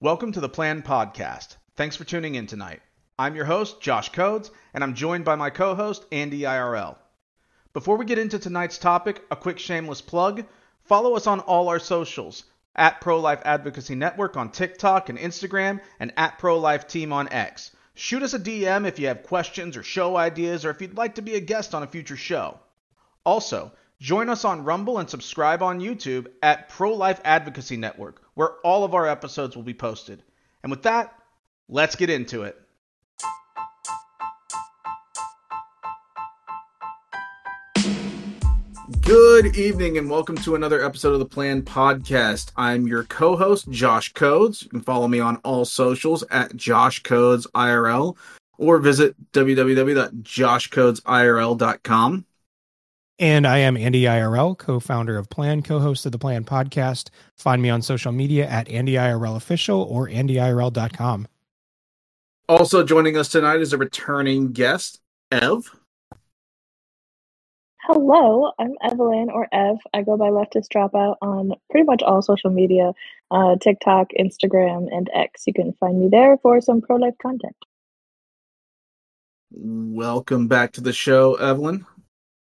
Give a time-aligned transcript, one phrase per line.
[0.00, 1.56] Welcome to the Plan Podcast.
[1.74, 2.82] Thanks for tuning in tonight.
[3.18, 6.94] I'm your host, Josh Codes, and I'm joined by my co host, Andy IRL.
[7.72, 10.44] Before we get into tonight's topic, a quick shameless plug.
[10.84, 12.44] Follow us on all our socials
[12.76, 17.28] at Pro Life Advocacy Network on TikTok and Instagram, and at Pro Life Team on
[17.32, 17.72] X.
[17.96, 21.16] Shoot us a DM if you have questions or show ideas, or if you'd like
[21.16, 22.60] to be a guest on a future show.
[23.26, 28.54] Also, join us on Rumble and subscribe on YouTube at Pro Life Advocacy Network, where
[28.62, 30.22] all of our episodes will be posted.
[30.62, 31.12] And with that,
[31.68, 32.56] let's get into it.
[39.00, 42.52] Good evening and welcome to another episode of the Plan Podcast.
[42.56, 44.62] I'm your co-host Josh Codes.
[44.62, 48.16] You can follow me on all socials at Josh Codes IRL
[48.56, 52.24] or visit www.joshcodesirl.com.
[53.20, 57.10] And I am Andy IRL, co founder of Plan, co host of the Plan podcast.
[57.36, 61.26] Find me on social media at Andy IRL Official or AndyIRL.com.
[62.48, 65.00] Also joining us tonight is a returning guest,
[65.32, 65.68] Ev.
[67.82, 69.78] Hello, I'm Evelyn or Ev.
[69.92, 72.92] I go by Leftist Dropout on pretty much all social media
[73.32, 75.42] uh, TikTok, Instagram, and X.
[75.46, 77.56] You can find me there for some pro life content.
[79.50, 81.84] Welcome back to the show, Evelyn.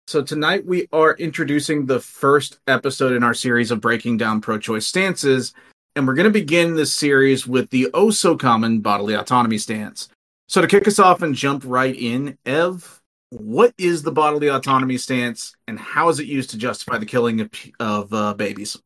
[0.09, 4.87] So tonight we are introducing the first episode in our series of breaking down pro-choice
[4.87, 5.53] stances,
[5.97, 10.09] and we're going to begin this series with the oh so common bodily autonomy stance.
[10.47, 14.97] So to kick us off and jump right in, Ev, what is the bodily autonomy
[14.97, 18.81] stance, and how is it used to justify the killing of, of uh, babies?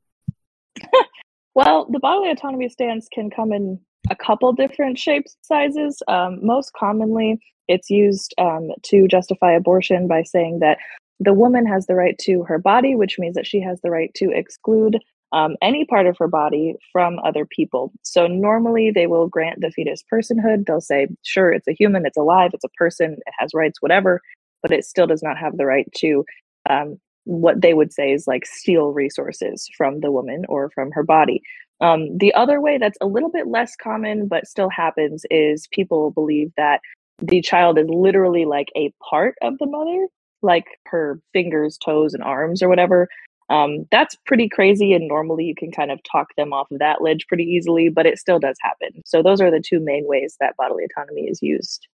[1.55, 6.03] well, the bodily autonomy stance can come in a couple different shapes, and sizes.
[6.09, 10.79] Um, most commonly, it's used um, to justify abortion by saying that
[11.21, 14.13] the woman has the right to her body, which means that she has the right
[14.15, 14.99] to exclude
[15.33, 17.93] um, any part of her body from other people.
[18.03, 20.67] So normally they will grant the fetus personhood.
[20.67, 24.21] They'll say, sure, it's a human, it's alive, it's a person, it has rights, whatever,
[24.63, 26.25] but it still does not have the right to
[26.69, 31.05] um, what they would say is like steal resources from the woman or from her
[31.05, 31.43] body.
[31.81, 36.11] Um, the other way that's a little bit less common but still happens is people
[36.11, 36.81] believe that
[37.23, 40.09] the child is literally like a part of the mother
[40.43, 43.09] like her fingers, toes, and arms or whatever.
[43.49, 44.93] Um, that's pretty crazy.
[44.93, 48.07] And normally you can kind of talk them off of that ledge pretty easily, but
[48.07, 49.03] it still does happen.
[49.05, 51.89] So those are the two main ways that bodily autonomy is used.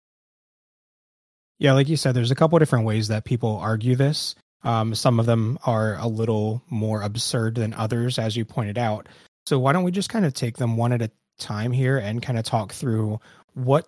[1.60, 4.36] Yeah, like you said, there's a couple different ways that people argue this.
[4.64, 9.08] Um, some of them are a little more absurd than others, as you pointed out.
[9.46, 12.22] So why don't we just kind of take them one at a time here and
[12.22, 13.20] kind of talk through
[13.54, 13.88] what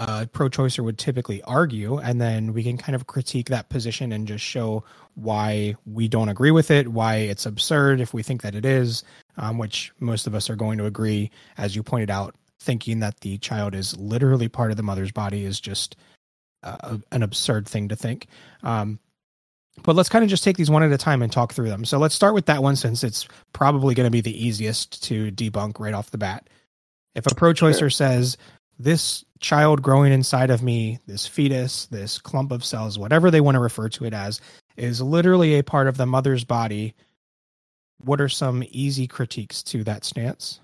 [0.00, 4.26] uh, pro-choicer would typically argue, and then we can kind of critique that position and
[4.26, 4.82] just show
[5.14, 9.04] why we don't agree with it, why it's absurd if we think that it is,
[9.36, 13.20] um, which most of us are going to agree, as you pointed out, thinking that
[13.20, 15.96] the child is literally part of the mother's body is just
[16.62, 18.26] uh, an absurd thing to think.
[18.62, 18.98] Um,
[19.82, 21.84] but let's kind of just take these one at a time and talk through them.
[21.84, 25.30] So let's start with that one since it's probably going to be the easiest to
[25.30, 26.48] debunk right off the bat.
[27.14, 27.90] If a pro choicer sure.
[27.90, 28.38] says
[28.82, 33.54] this child growing inside of me, this fetus, this clump of cells, whatever they want
[33.54, 34.40] to refer to it as,
[34.76, 36.94] is literally a part of the mother's body.
[37.98, 40.60] What are some easy critiques to that stance?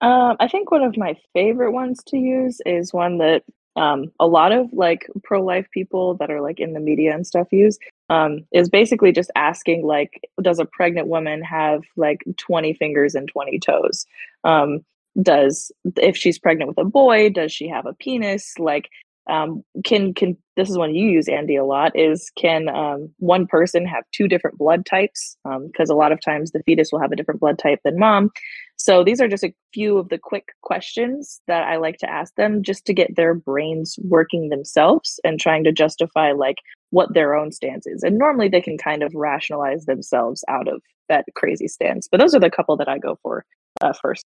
[0.00, 3.44] Um, I think one of my favorite ones to use is one that
[3.76, 7.26] um, a lot of like pro life people that are like in the media and
[7.26, 12.72] stuff use um, is basically just asking like, does a pregnant woman have like 20
[12.74, 14.06] fingers and 20 toes?
[14.42, 14.84] Um,
[15.20, 18.54] does if she's pregnant with a boy does she have a penis?
[18.58, 18.88] Like
[19.28, 23.46] um, can can this is one you use andy a lot is can um, one
[23.46, 25.36] person have two different blood types?
[25.44, 27.98] Because um, a lot of times the fetus will have a different blood type than
[27.98, 28.30] mom.
[28.76, 32.34] So these are just a few of the quick questions that i like to ask
[32.36, 36.56] them just to get their brains working themselves and trying to justify like
[36.90, 38.02] what their own stance is.
[38.02, 42.34] And normally they can kind of rationalize themselves out of that crazy stance but those
[42.34, 43.44] are the couple that i go for
[43.82, 44.24] uh, first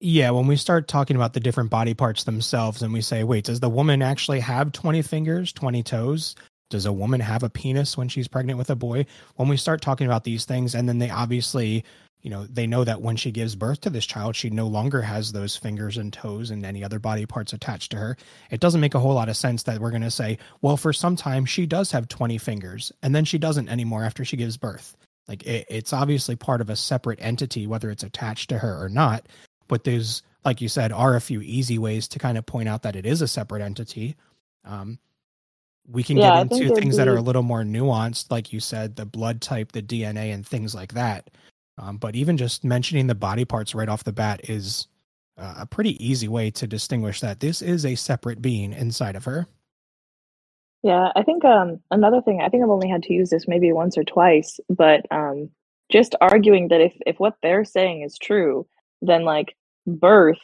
[0.00, 3.44] yeah, when we start talking about the different body parts themselves and we say, wait,
[3.44, 6.34] does the woman actually have 20 fingers, 20 toes?
[6.70, 9.04] Does a woman have a penis when she's pregnant with a boy?
[9.36, 11.84] When we start talking about these things, and then they obviously,
[12.22, 15.02] you know, they know that when she gives birth to this child, she no longer
[15.02, 18.16] has those fingers and toes and any other body parts attached to her.
[18.50, 20.94] It doesn't make a whole lot of sense that we're going to say, well, for
[20.94, 24.56] some time she does have 20 fingers and then she doesn't anymore after she gives
[24.56, 24.96] birth.
[25.28, 28.88] Like it, it's obviously part of a separate entity, whether it's attached to her or
[28.88, 29.26] not
[29.70, 32.82] but there's like you said are a few easy ways to kind of point out
[32.82, 34.16] that it is a separate entity
[34.66, 34.98] um,
[35.88, 36.98] we can yeah, get into things be...
[36.98, 40.46] that are a little more nuanced like you said the blood type the dna and
[40.46, 41.30] things like that
[41.78, 44.86] um, but even just mentioning the body parts right off the bat is
[45.40, 49.46] a pretty easy way to distinguish that this is a separate being inside of her.
[50.82, 53.72] Yeah, I think um, another thing, I think I've only had to use this maybe
[53.72, 55.50] once or twice, but um,
[55.90, 58.66] just arguing that if, if what they're saying is true,
[59.02, 59.56] then like
[59.86, 60.38] birth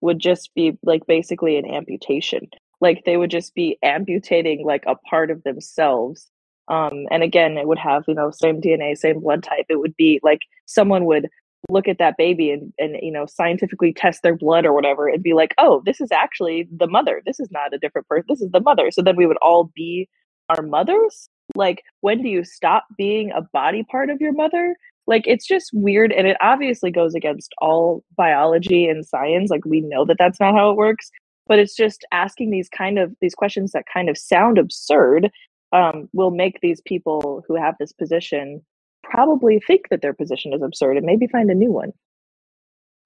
[0.00, 2.48] would just be like basically an amputation.
[2.80, 6.30] Like they would just be amputating like a part of themselves.
[6.68, 9.66] Um, and again, it would have, you know, same DNA, same blood type.
[9.68, 11.28] It would be like someone would
[11.68, 15.22] look at that baby and, and you know scientifically test their blood or whatever and
[15.22, 18.40] be like oh this is actually the mother this is not a different person this
[18.40, 20.08] is the mother so then we would all be
[20.48, 24.76] our mothers like when do you stop being a body part of your mother
[25.08, 29.80] like it's just weird and it obviously goes against all biology and science like we
[29.80, 31.10] know that that's not how it works
[31.48, 35.30] but it's just asking these kind of these questions that kind of sound absurd
[35.72, 38.62] um, will make these people who have this position
[39.02, 41.92] probably think that their position is absurd and maybe find a new one.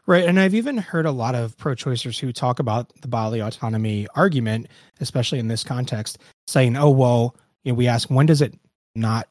[0.07, 0.25] Right.
[0.25, 4.09] And I've even heard a lot of pro choicers who talk about the bodily autonomy
[4.17, 4.67] argument,
[5.01, 6.19] especially in this context,
[6.49, 8.53] saying, oh, well, you know, we ask, when does it
[8.97, 9.29] not,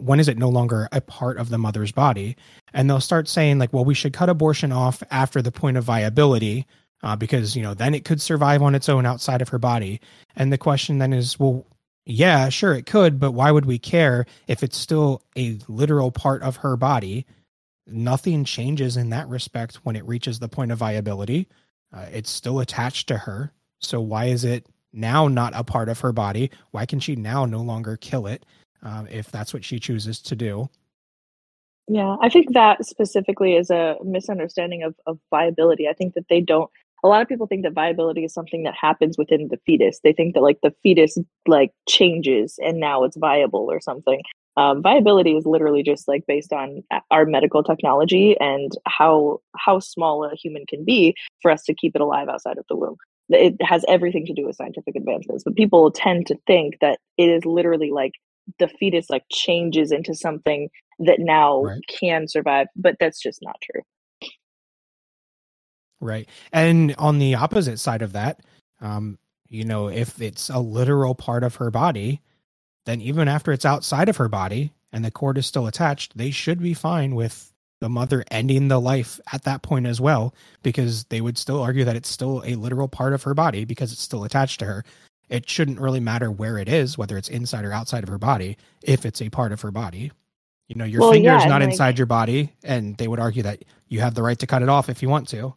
[0.00, 2.36] when is it no longer a part of the mother's body?
[2.72, 5.84] And they'll start saying, like, well, we should cut abortion off after the point of
[5.84, 6.66] viability
[7.02, 10.00] uh, because, you know, then it could survive on its own outside of her body.
[10.36, 11.66] And the question then is, well,
[12.04, 16.42] yeah, sure, it could, but why would we care if it's still a literal part
[16.42, 17.26] of her body?
[17.86, 21.48] Nothing changes in that respect when it reaches the point of viability.
[21.92, 23.52] Uh, it's still attached to her.
[23.78, 26.50] So why is it now not a part of her body?
[26.70, 28.44] Why can she now no longer kill it
[28.82, 30.68] um, if that's what she chooses to do?
[31.88, 35.88] Yeah, I think that specifically is a misunderstanding of, of viability.
[35.88, 36.70] I think that they don't
[37.04, 40.00] a lot of people think that viability is something that happens within the fetus.
[40.02, 44.22] They think that like the fetus like changes and now it's viable or something.
[44.56, 50.24] Um, viability is literally just like based on our medical technology and how how small
[50.24, 52.96] a human can be for us to keep it alive outside of the womb.
[53.30, 57.30] It has everything to do with scientific advancements, but people tend to think that it
[57.30, 58.12] is literally like
[58.58, 60.68] the fetus like changes into something
[60.98, 61.80] that now right.
[61.88, 63.82] can survive, but that's just not true.
[66.00, 66.28] Right.
[66.52, 68.40] And on the opposite side of that,
[68.80, 69.18] um,
[69.48, 72.20] you know, if it's a literal part of her body,
[72.86, 76.30] then even after it's outside of her body and the cord is still attached, they
[76.30, 81.04] should be fine with the mother ending the life at that point as well, because
[81.04, 84.02] they would still argue that it's still a literal part of her body because it's
[84.02, 84.84] still attached to her.
[85.32, 88.58] It shouldn't really matter where it is, whether it's inside or outside of her body,
[88.82, 90.12] if it's a part of her body.
[90.68, 93.42] You know, your well, finger is not like, inside your body, and they would argue
[93.44, 95.54] that you have the right to cut it off if you want to.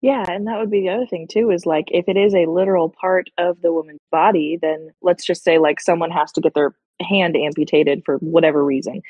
[0.00, 2.46] Yeah, and that would be the other thing too is like if it is a
[2.46, 6.54] literal part of the woman's body, then let's just say like someone has to get
[6.54, 9.00] their hand amputated for whatever reason.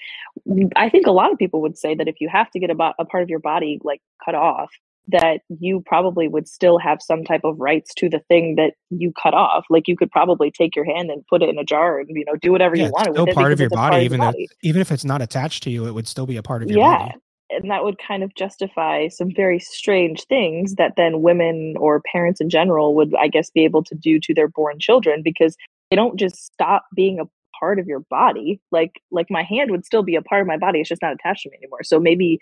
[0.76, 2.94] I think a lot of people would say that if you have to get a,
[2.98, 4.70] a part of your body like cut off,
[5.08, 9.12] that you probably would still have some type of rights to the thing that you
[9.20, 9.64] cut off.
[9.68, 12.24] Like you could probably take your hand and put it in a jar and you
[12.24, 13.12] know do whatever yeah, you want.
[13.12, 15.92] Still part of your body, even if even if it's not attached to you, it
[15.92, 16.92] would still be a part of your body.
[16.92, 17.06] yeah.
[17.08, 17.18] body
[17.52, 22.40] and that would kind of justify some very strange things that then women or parents
[22.40, 25.56] in general would i guess be able to do to their born children because
[25.90, 27.24] they don't just stop being a
[27.58, 30.56] part of your body like like my hand would still be a part of my
[30.56, 32.38] body it's just not attached to me anymore so maybe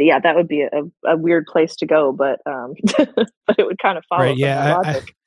[0.00, 3.78] yeah that would be a, a weird place to go but um but it would
[3.78, 5.02] kind of follow right, yeah I, I,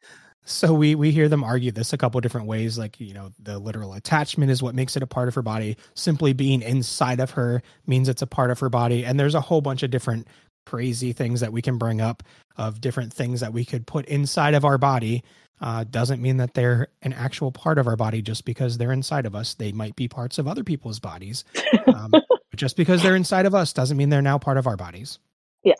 [0.43, 3.59] so we we hear them argue this a couple different ways like you know the
[3.59, 5.77] literal attachment is what makes it a part of her body.
[5.93, 9.41] Simply being inside of her means it's a part of her body and there's a
[9.41, 10.27] whole bunch of different
[10.65, 12.23] crazy things that we can bring up
[12.57, 15.23] of different things that we could put inside of our body.
[15.59, 18.19] Uh, doesn't mean that they're an actual part of our body.
[18.19, 21.45] Just because they're inside of us they might be parts of other people's bodies.
[21.85, 22.11] Um,
[22.55, 25.19] just because they're inside of us doesn't mean they're now part of our bodies
[25.63, 25.75] yeah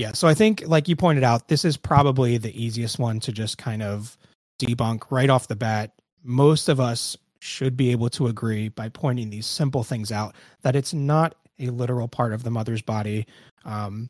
[0.00, 3.32] yeah, so I think, like you pointed out, this is probably the easiest one to
[3.32, 4.16] just kind of
[4.58, 5.92] debunk right off the bat.
[6.24, 10.74] Most of us should be able to agree by pointing these simple things out that
[10.74, 13.26] it's not a literal part of the mother's body.
[13.66, 14.08] Um,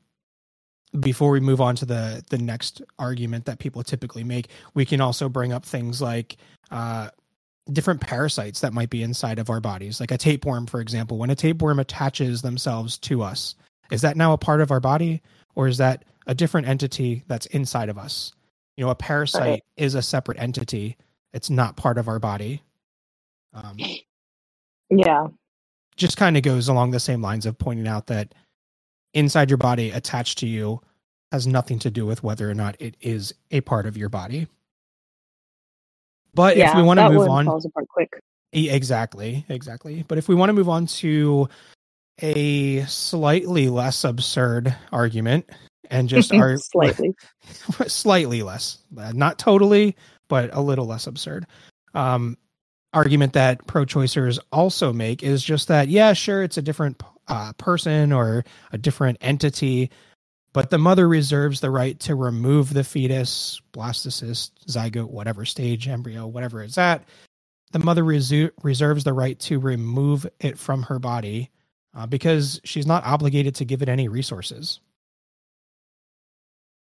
[1.01, 5.01] before we move on to the the next argument that people typically make, we can
[5.01, 6.37] also bring up things like
[6.71, 7.11] uh,
[7.73, 11.19] different parasites that might be inside of our bodies, like a tapeworm, for example.
[11.19, 13.55] When a tapeworm attaches themselves to us,
[13.91, 15.23] is that now a part of our body?
[15.55, 18.33] or is that a different entity that's inside of us?
[18.77, 19.63] You know, a parasite right.
[19.77, 20.97] is a separate entity.
[21.33, 22.63] It's not part of our body.
[23.53, 23.77] Um,
[24.91, 25.27] yeah.
[25.97, 28.35] Just kind of goes along the same lines of pointing out that
[29.13, 30.81] inside your body, attached to you,
[31.31, 34.47] has nothing to do with whether or not it is a part of your body.
[36.35, 38.13] But yeah, if we want to move on, falls apart quick.
[38.53, 40.05] Exactly, exactly.
[40.09, 41.49] But if we want to move on to
[42.23, 45.49] a slightly less absurd argument
[45.91, 47.15] and just are slightly
[47.87, 49.97] slightly less uh, not totally
[50.29, 51.47] but a little less absurd
[51.95, 52.37] um,
[52.93, 58.13] argument that pro-choicers also make is just that yeah sure it's a different uh, person
[58.13, 59.91] or a different entity
[60.53, 66.27] but the mother reserves the right to remove the fetus blastocyst zygote whatever stage embryo
[66.27, 67.05] whatever it's at
[67.73, 71.51] the mother resu- reserves the right to remove it from her body
[71.95, 74.81] uh, because she's not obligated to give it any resources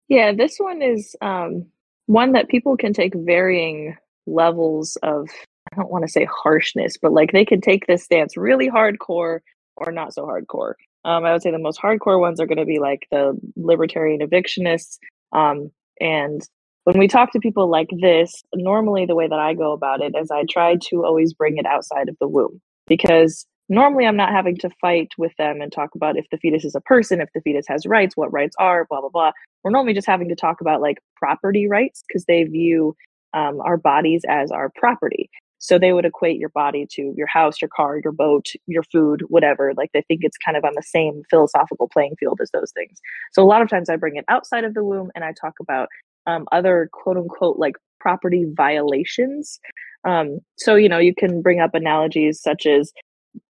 [0.07, 1.65] yeah this one is um,
[2.05, 3.95] one that people can take varying
[4.27, 5.29] levels of
[5.71, 9.39] I don't want to say harshness, but like they can take this stance really hardcore
[9.75, 10.73] or not so hardcore.
[11.05, 14.27] Um, I would say the most hardcore ones are going to be like the libertarian
[14.27, 14.97] evictionists.
[15.31, 15.71] Um,
[16.01, 16.41] and
[16.85, 20.15] when we talk to people like this, normally the way that I go about it
[20.19, 24.31] is I try to always bring it outside of the womb because normally I'm not
[24.31, 27.29] having to fight with them and talk about if the fetus is a person, if
[27.33, 29.31] the fetus has rights, what rights are, blah, blah, blah.
[29.63, 32.95] We're normally just having to talk about like property rights because they view
[33.33, 35.29] um, our bodies as our property.
[35.65, 39.23] So they would equate your body to your house, your car, your boat, your food,
[39.27, 39.73] whatever.
[39.75, 42.99] Like they think it's kind of on the same philosophical playing field as those things.
[43.33, 45.53] So a lot of times I bring it outside of the womb and I talk
[45.59, 45.89] about
[46.27, 49.59] um, other quote unquote like property violations.
[50.07, 52.93] Um, so, you know, you can bring up analogies such as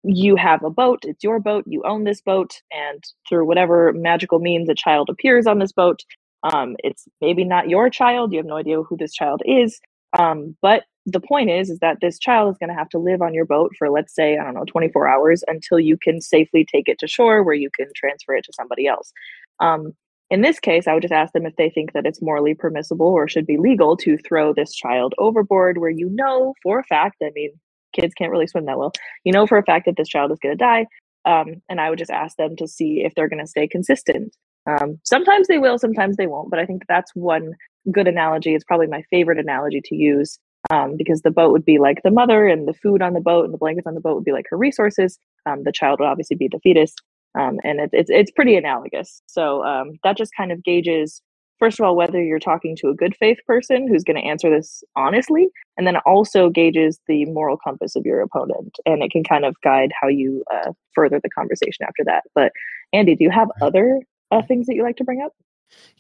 [0.04, 4.40] you have a boat, it's your boat, you own this boat, and through whatever magical
[4.40, 6.02] means a child appears on this boat,
[6.44, 9.80] um, it's maybe not your child, you have no idea who this child is,
[10.18, 13.22] um, but the point is is that this child is going to have to live
[13.22, 16.66] on your boat for let's say i don't know 24 hours until you can safely
[16.66, 19.12] take it to shore where you can transfer it to somebody else.
[19.60, 19.94] Um,
[20.30, 23.08] in this case i would just ask them if they think that it's morally permissible
[23.08, 27.18] or should be legal to throw this child overboard where you know for a fact
[27.22, 27.52] i mean
[27.94, 28.94] kids can't really swim that well
[29.24, 30.86] you know for a fact that this child is going to die.
[31.26, 34.36] Um, and i would just ask them to see if they're going to stay consistent.
[34.66, 37.54] Um, sometimes they will sometimes they won't but i think that's one
[37.92, 38.56] good analogy.
[38.56, 40.40] It's probably my favorite analogy to use
[40.72, 43.46] um, because the boat would be like the mother and the food on the boat
[43.46, 45.20] and the blankets on the boat would be like her resources.
[45.46, 46.94] Um, the child would obviously be the fetus.
[47.38, 49.22] Um, and it, it's, it's pretty analogous.
[49.26, 51.22] So um, that just kind of gauges,
[51.60, 54.50] first of all, whether you're talking to a good faith person who's going to answer
[54.50, 58.78] this honestly, and then also gauges the moral compass of your opponent.
[58.86, 62.24] And it can kind of guide how you uh, further the conversation after that.
[62.36, 62.52] But
[62.94, 64.02] Andy, do you have other
[64.32, 65.34] uh, things that you like to bring up?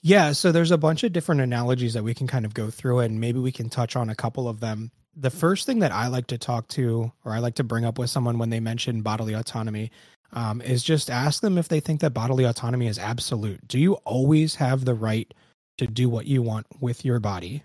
[0.01, 2.99] Yeah, so there's a bunch of different analogies that we can kind of go through,
[2.99, 4.91] and maybe we can touch on a couple of them.
[5.15, 7.97] The first thing that I like to talk to, or I like to bring up
[7.97, 9.91] with someone when they mention bodily autonomy,
[10.33, 13.67] um, is just ask them if they think that bodily autonomy is absolute.
[13.67, 15.31] Do you always have the right
[15.77, 17.63] to do what you want with your body?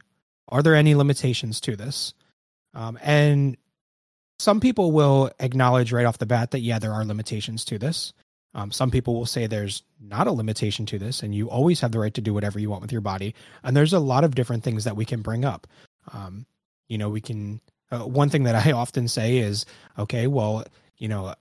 [0.48, 2.14] Are there any limitations to this?
[2.74, 3.56] Um, and
[4.38, 8.12] some people will acknowledge right off the bat that, yeah, there are limitations to this.
[8.55, 11.93] Um, some people will say there's not a limitation to this, and you always have
[11.93, 13.35] the right to do whatever you want with your body.
[13.62, 15.67] And there's a lot of different things that we can bring up.
[16.12, 16.47] Um,
[16.88, 17.61] you know, we can.
[17.90, 19.67] Uh, one thing that I often say is,
[19.99, 20.64] okay, well,
[20.99, 21.35] you know,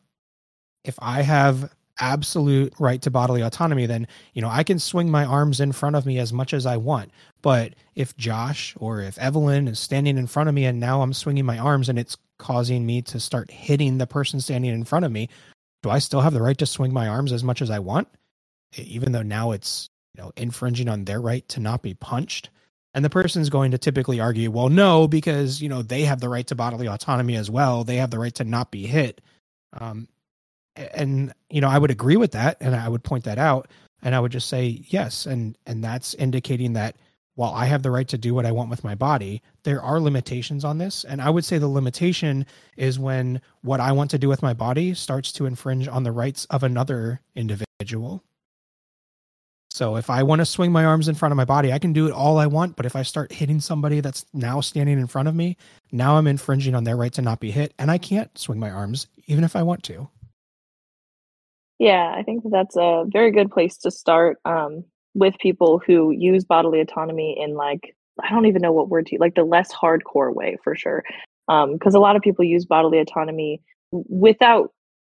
[0.84, 5.26] if I have absolute right to bodily autonomy, then you know I can swing my
[5.26, 7.12] arms in front of me as much as I want.
[7.42, 11.14] But if Josh or if Evelyn is standing in front of me and now I'm
[11.14, 15.06] swinging my arms and it's causing me to start hitting the person standing in front
[15.06, 15.30] of me,
[15.84, 18.08] do I still have the right to swing my arms as much as I want?
[18.76, 22.50] Even though now it's, you know, infringing on their right to not be punched.
[22.94, 26.30] And the person's going to typically argue, well, no, because, you know, they have the
[26.30, 27.84] right to bodily autonomy as well.
[27.84, 29.22] They have the right to not be hit.
[29.74, 30.08] Um,
[30.76, 32.58] and, you know, I would agree with that.
[32.60, 33.70] And I would point that out.
[34.02, 35.26] And I would just say, yes.
[35.26, 36.96] And, and that's indicating that
[37.38, 40.00] while I have the right to do what I want with my body, there are
[40.00, 41.04] limitations on this.
[41.04, 44.54] And I would say the limitation is when what I want to do with my
[44.54, 48.24] body starts to infringe on the rights of another individual.
[49.70, 51.94] So if I want to swing my arms in front of my body, I can
[51.94, 52.76] do it all I want.
[52.76, 55.58] But if I start hitting somebody that's now standing in front of me,
[55.92, 57.72] now I'm infringing on their right to not be hit.
[57.78, 60.10] And I can't swing my arms even if I want to.
[61.78, 64.40] Yeah, I think that's a very good place to start.
[64.44, 69.06] Um, with people who use bodily autonomy in like I don't even know what word
[69.08, 71.04] to like the less hardcore way for sure.
[71.48, 73.62] Um because um, a lot of people use bodily autonomy
[73.92, 74.72] without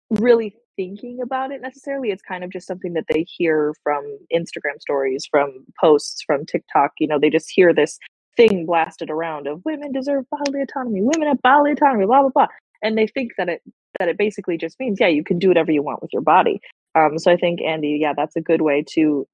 [0.09, 2.09] really thinking about it necessarily.
[2.09, 6.91] It's kind of just something that they hear from Instagram stories, from posts, from TikTok.
[6.99, 7.99] You know, they just hear this
[8.35, 12.47] thing blasted around of women deserve bodily autonomy, women have bodily autonomy, blah blah blah,
[12.81, 13.61] and they think that it
[13.99, 16.59] that it basically just means yeah, you can do whatever you want with your body.
[16.95, 19.27] Um, so I think Andy, yeah, that's a good way to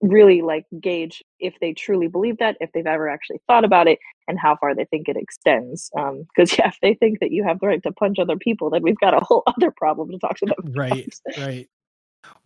[0.00, 3.98] really like gauge if they truly believe that, if they've ever actually thought about it,
[4.28, 5.90] and how far they think it extends.
[5.94, 8.70] Because um, yeah, if they think that you have the right to punch other people,
[8.70, 10.56] then we've got a whole other problem to talk to them.
[10.74, 11.68] Right, right.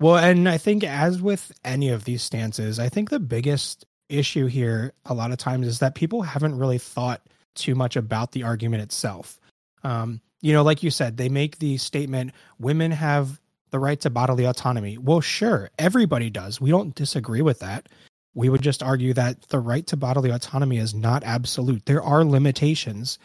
[0.01, 4.47] Well, and I think as with any of these stances, I think the biggest issue
[4.47, 7.23] here a lot of times is that people haven't really thought
[7.55, 9.41] too much about the argument itself.
[9.83, 13.41] Um, you know, like you said, they make the statement women have
[13.71, 14.99] the right to bodily autonomy.
[14.99, 16.61] Well, sure, everybody does.
[16.61, 17.89] We don't disagree with that.
[18.35, 21.87] We would just argue that the right to bodily autonomy is not absolute.
[21.87, 23.19] There are limitations.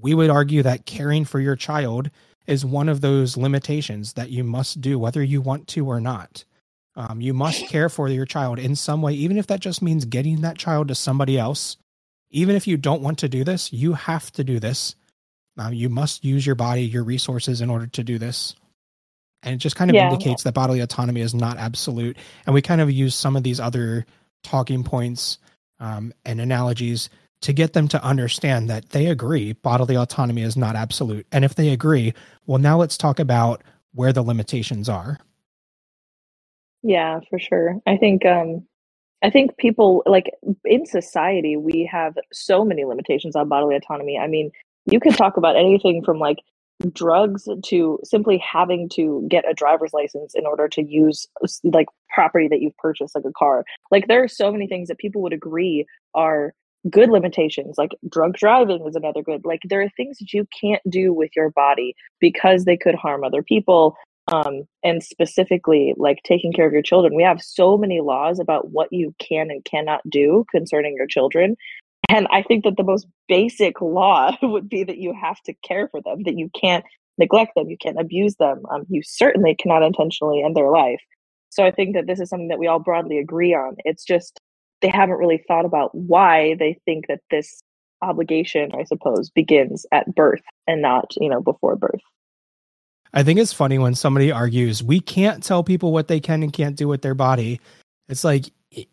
[0.00, 2.10] We would argue that caring for your child
[2.46, 6.44] is one of those limitations that you must do, whether you want to or not.
[6.96, 10.04] Um, you must care for your child in some way, even if that just means
[10.04, 11.76] getting that child to somebody else.
[12.30, 14.94] Even if you don't want to do this, you have to do this.
[15.58, 18.54] Uh, you must use your body, your resources in order to do this.
[19.44, 20.10] And it just kind of yeah.
[20.10, 22.16] indicates that bodily autonomy is not absolute.
[22.46, 24.06] And we kind of use some of these other
[24.42, 25.38] talking points
[25.78, 27.10] um, and analogies
[27.42, 31.26] to get them to understand that they agree bodily autonomy is not absolute.
[31.30, 32.14] And if they agree,
[32.46, 35.18] well, now let's talk about where the limitations are.
[36.82, 37.80] Yeah, for sure.
[37.86, 38.66] I think um
[39.22, 40.30] I think people like
[40.64, 44.18] in society we have so many limitations on bodily autonomy.
[44.18, 44.50] I mean,
[44.86, 46.38] you can talk about anything from like
[46.92, 51.26] drugs to simply having to get a driver's license in order to use
[51.62, 53.64] like property that you've purchased like a car.
[53.90, 56.52] Like there are so many things that people would agree are
[56.90, 60.82] good limitations like drug driving is another good like there are things that you can't
[60.86, 63.96] do with your body because they could harm other people
[64.32, 67.14] um, and specifically like taking care of your children.
[67.14, 71.56] We have so many laws about what you can and cannot do concerning your children.
[72.08, 75.88] And I think that the most basic law would be that you have to care
[75.88, 76.84] for them, that you can't
[77.18, 78.62] neglect them, you can't abuse them.
[78.70, 81.00] Um, you certainly cannot intentionally end their life.
[81.50, 83.76] So I think that this is something that we all broadly agree on.
[83.84, 84.40] It's just
[84.82, 87.62] they haven't really thought about why they think that this
[88.02, 92.02] obligation, I suppose, begins at birth and not, you know, before birth.
[93.12, 96.52] I think it's funny when somebody argues we can't tell people what they can and
[96.52, 97.60] can't do with their body.
[98.08, 98.46] It's like,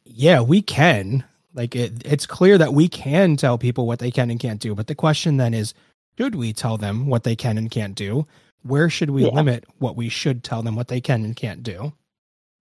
[0.05, 1.23] yeah, we can.
[1.53, 4.73] Like it, it's clear that we can tell people what they can and can't do.
[4.75, 5.73] But the question then is,
[6.17, 8.27] should we tell them what they can and can't do?
[8.63, 9.31] Where should we yeah.
[9.31, 11.93] limit what we should tell them what they can and can't do?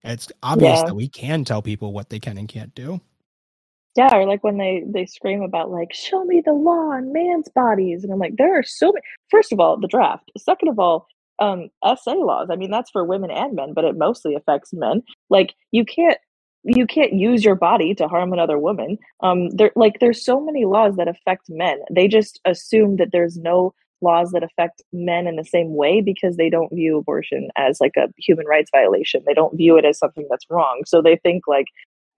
[0.02, 0.86] It's obvious yeah.
[0.86, 3.00] that we can tell people what they can and can't do.
[3.96, 7.48] Yeah, or like when they they scream about like show me the law on man's
[7.48, 9.02] bodies, and I'm like, there are so many.
[9.30, 10.30] First of all, the draft.
[10.38, 11.06] Second of all,
[11.40, 12.48] um SA laws.
[12.50, 15.02] I mean, that's for women and men, but it mostly affects men.
[15.28, 16.18] Like you can't
[16.62, 18.98] you can't use your body to harm another woman.
[19.20, 21.78] Um there like there's so many laws that affect men.
[21.90, 26.36] They just assume that there's no laws that affect men in the same way because
[26.36, 29.22] they don't view abortion as like a human rights violation.
[29.26, 30.82] They don't view it as something that's wrong.
[30.86, 31.66] So they think like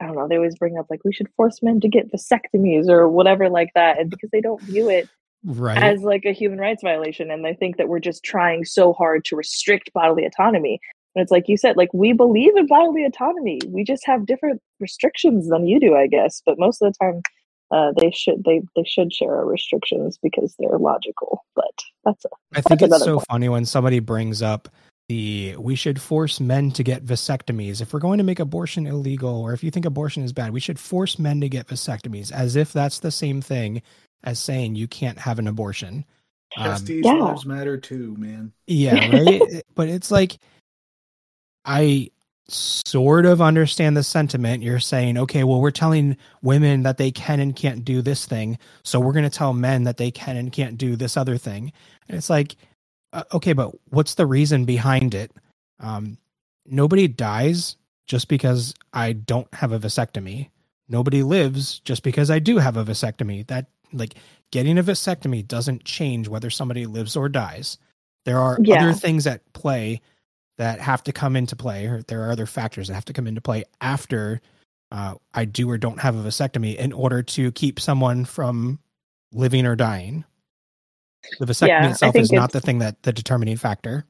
[0.01, 2.89] I don't know, they always bring up like we should force men to get vasectomies
[2.89, 5.09] or whatever like that and because they don't view it
[5.45, 5.83] right.
[5.83, 9.25] as like a human rights violation and they think that we're just trying so hard
[9.27, 10.81] to restrict bodily autonomy
[11.15, 14.61] and it's like you said like we believe in bodily autonomy we just have different
[14.81, 17.23] restrictions than you do i guess but most of the time
[17.71, 21.73] uh, they should they they should share our restrictions because they're logical but
[22.05, 23.27] that's a, i think it's so point.
[23.31, 24.69] funny when somebody brings up
[25.09, 29.41] the we should force men to get vasectomies if we're going to make abortion illegal
[29.41, 32.57] or if you think abortion is bad we should force men to get vasectomies as
[32.57, 33.81] if that's the same thing
[34.25, 36.05] as saying you can't have an abortion.
[36.53, 37.25] Testes um, yeah.
[37.25, 38.53] lives matter too, man.
[38.67, 39.63] Yeah, right.
[39.75, 40.39] but it's like
[41.65, 42.11] I
[42.49, 44.63] sort of understand the sentiment.
[44.63, 48.59] You're saying, okay, well, we're telling women that they can and can't do this thing,
[48.85, 51.73] so we're going to tell men that they can and can't do this other thing.
[52.09, 52.57] And it's like,
[53.13, 55.33] uh, okay, but what's the reason behind it?
[55.81, 56.19] Um,
[56.67, 60.49] nobody dies just because I don't have a vasectomy.
[60.89, 63.47] Nobody lives just because I do have a vasectomy.
[63.47, 64.15] That like
[64.51, 67.79] getting a vasectomy doesn't change whether somebody lives or dies.
[68.25, 68.83] There are yeah.
[68.83, 70.01] other things at play
[70.59, 73.27] that have to come into play, or there are other factors that have to come
[73.27, 74.41] into play after
[74.91, 78.79] uh, I do or don't have a vasectomy in order to keep someone from
[79.33, 80.25] living or dying.
[81.39, 84.05] The vasectomy yeah, itself is not the thing that the determining factor.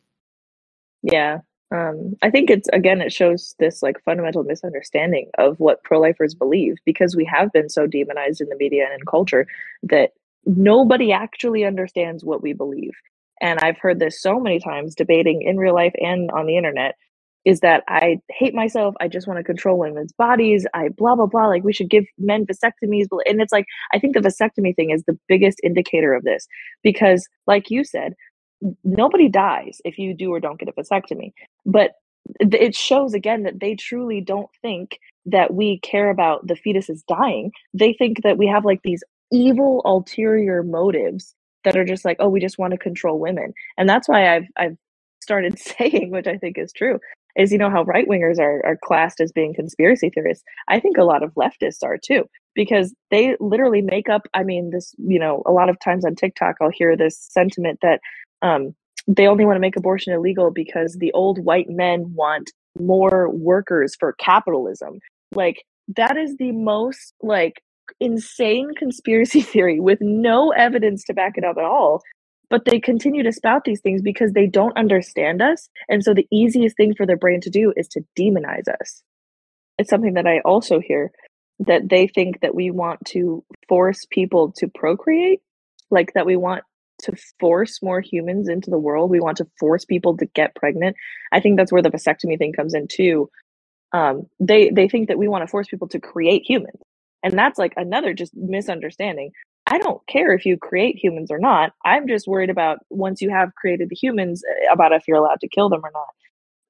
[1.02, 1.38] Yeah,
[1.72, 6.34] um, I think it's again, it shows this like fundamental misunderstanding of what pro lifers
[6.34, 9.46] believe because we have been so demonized in the media and in culture
[9.84, 10.10] that
[10.44, 12.92] nobody actually understands what we believe.
[13.42, 16.94] And I've heard this so many times debating in real life and on the internet
[17.44, 18.94] is that I hate myself.
[19.00, 20.64] I just want to control women's bodies.
[20.74, 21.48] I blah, blah, blah.
[21.48, 23.06] Like we should give men vasectomies.
[23.26, 26.46] And it's like, I think the vasectomy thing is the biggest indicator of this
[26.84, 28.14] because, like you said,
[28.84, 31.32] nobody dies if you do or don't get a vasectomy.
[31.66, 31.92] But
[32.38, 37.50] it shows again that they truly don't think that we care about the fetuses dying.
[37.74, 39.02] They think that we have like these
[39.32, 43.52] evil ulterior motives that are just like, oh, we just want to control women.
[43.76, 44.76] And that's why I've I've
[45.22, 46.98] started saying, which I think is true,
[47.36, 50.44] is you know how right wingers are are classed as being conspiracy theorists.
[50.68, 54.22] I think a lot of leftists are too, because they literally make up.
[54.34, 57.78] I mean, this you know, a lot of times on TikTok, I'll hear this sentiment
[57.82, 58.00] that
[58.42, 58.74] um,
[59.06, 63.94] they only want to make abortion illegal because the old white men want more workers
[63.98, 64.98] for capitalism.
[65.34, 65.64] Like
[65.96, 67.62] that is the most like
[68.00, 72.02] insane conspiracy theory with no evidence to back it up at all.
[72.50, 75.68] But they continue to spout these things because they don't understand us.
[75.88, 79.02] And so the easiest thing for their brain to do is to demonize us.
[79.78, 81.12] It's something that I also hear
[81.60, 85.40] that they think that we want to force people to procreate,
[85.90, 86.64] like that we want
[87.04, 89.10] to force more humans into the world.
[89.10, 90.96] We want to force people to get pregnant.
[91.32, 93.30] I think that's where the vasectomy thing comes in too.
[93.92, 96.80] Um, they they think that we want to force people to create humans.
[97.22, 99.32] And that's like another just misunderstanding.
[99.66, 101.72] I don't care if you create humans or not.
[101.84, 105.40] I'm just worried about once you have created the humans eh, about if you're allowed
[105.40, 106.08] to kill them or not.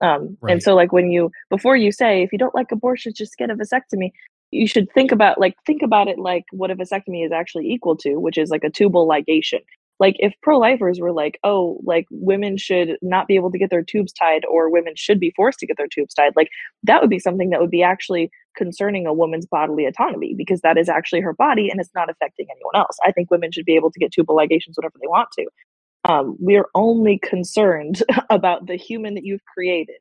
[0.06, 0.52] Um, right.
[0.52, 3.50] And so, like when you before you say if you don't like abortion, just get
[3.50, 4.10] a vasectomy.
[4.50, 7.96] You should think about like think about it like what a vasectomy is actually equal
[7.98, 9.60] to, which is like a tubal ligation
[10.02, 13.84] like if pro-lifers were like oh like women should not be able to get their
[13.84, 16.48] tubes tied or women should be forced to get their tubes tied like
[16.82, 20.78] that would be something that would be actually concerning a woman's bodily autonomy because that
[20.78, 23.76] is actually her body and it's not affecting anyone else i think women should be
[23.76, 25.46] able to get tubal ligations whenever they want to
[26.04, 29.96] um, we're only concerned about the human that you've created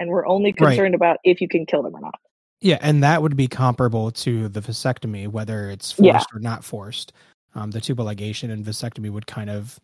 [0.00, 0.94] and we're only concerned right.
[0.94, 2.18] about if you can kill them or not
[2.60, 6.22] yeah and that would be comparable to the vasectomy whether it's forced yeah.
[6.32, 7.12] or not forced
[7.54, 9.78] um, the tubal ligation and vasectomy would kind of,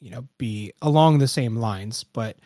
[0.00, 2.36] you know, be along the same lines, but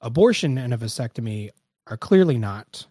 [0.00, 1.50] abortion and a vasectomy
[1.86, 2.86] are clearly not.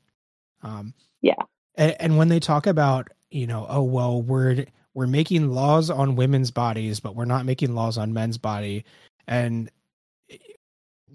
[0.64, 1.36] Um, yeah.
[1.76, 6.16] And, and when they talk about, you know, oh well, we're we're making laws on
[6.16, 8.86] women's bodies, but we're not making laws on men's body,
[9.28, 9.70] and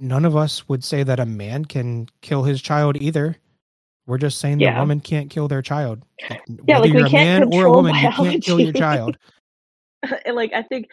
[0.00, 3.36] none of us would say that a man can kill his child either.
[4.06, 4.74] We're just saying yeah.
[4.74, 6.04] the woman can't kill their child.
[6.20, 8.22] Yeah, Whether like we can't a man or a woman, biology.
[8.22, 9.18] you can't kill your child.
[10.24, 10.88] and like I think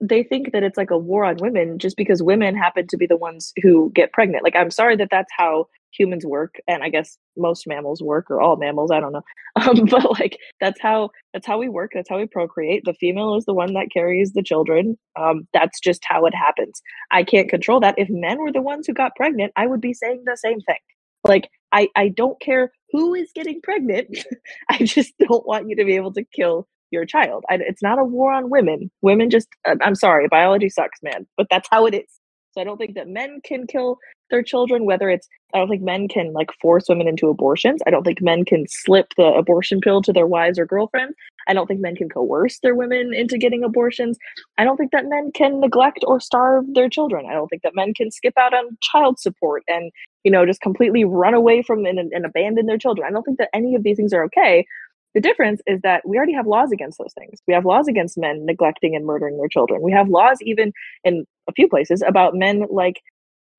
[0.00, 3.06] they think that it's like a war on women just because women happen to be
[3.06, 4.42] the ones who get pregnant.
[4.42, 8.40] Like I'm sorry that that's how humans work and I guess most mammals work or
[8.40, 9.24] all mammals, I don't know.
[9.56, 12.82] Um, but like that's how that's how we work, that's how we procreate.
[12.84, 14.98] The female is the one that carries the children.
[15.18, 16.82] Um, that's just how it happens.
[17.10, 17.94] I can't control that.
[17.96, 20.76] If men were the ones who got pregnant, I would be saying the same thing.
[21.24, 24.18] Like I I don't care who is getting pregnant.
[24.68, 27.44] I just don't want you to be able to kill your child.
[27.48, 28.90] I, it's not a war on women.
[29.02, 32.20] Women just, uh, I'm sorry, biology sucks, man, but that's how it is.
[32.52, 33.98] So I don't think that men can kill
[34.30, 37.80] their children, whether it's, I don't think men can like force women into abortions.
[37.86, 41.14] I don't think men can slip the abortion pill to their wives or girlfriends.
[41.48, 44.18] I don't think men can coerce their women into getting abortions.
[44.58, 47.26] I don't think that men can neglect or starve their children.
[47.26, 49.92] I don't think that men can skip out on child support and,
[50.24, 53.06] you know, just completely run away from and, and abandon their children.
[53.06, 54.66] I don't think that any of these things are okay.
[55.14, 57.40] The difference is that we already have laws against those things.
[57.46, 59.80] We have laws against men neglecting and murdering their children.
[59.80, 60.72] We have laws even
[61.04, 63.00] in a few places about men like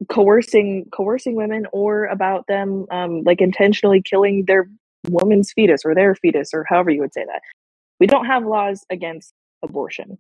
[0.10, 4.70] coercing coercing women or about them um, like intentionally killing their
[5.10, 7.42] woman's fetus or their fetus or however you would say that.
[8.00, 9.34] We don't have laws against
[9.64, 10.18] abortion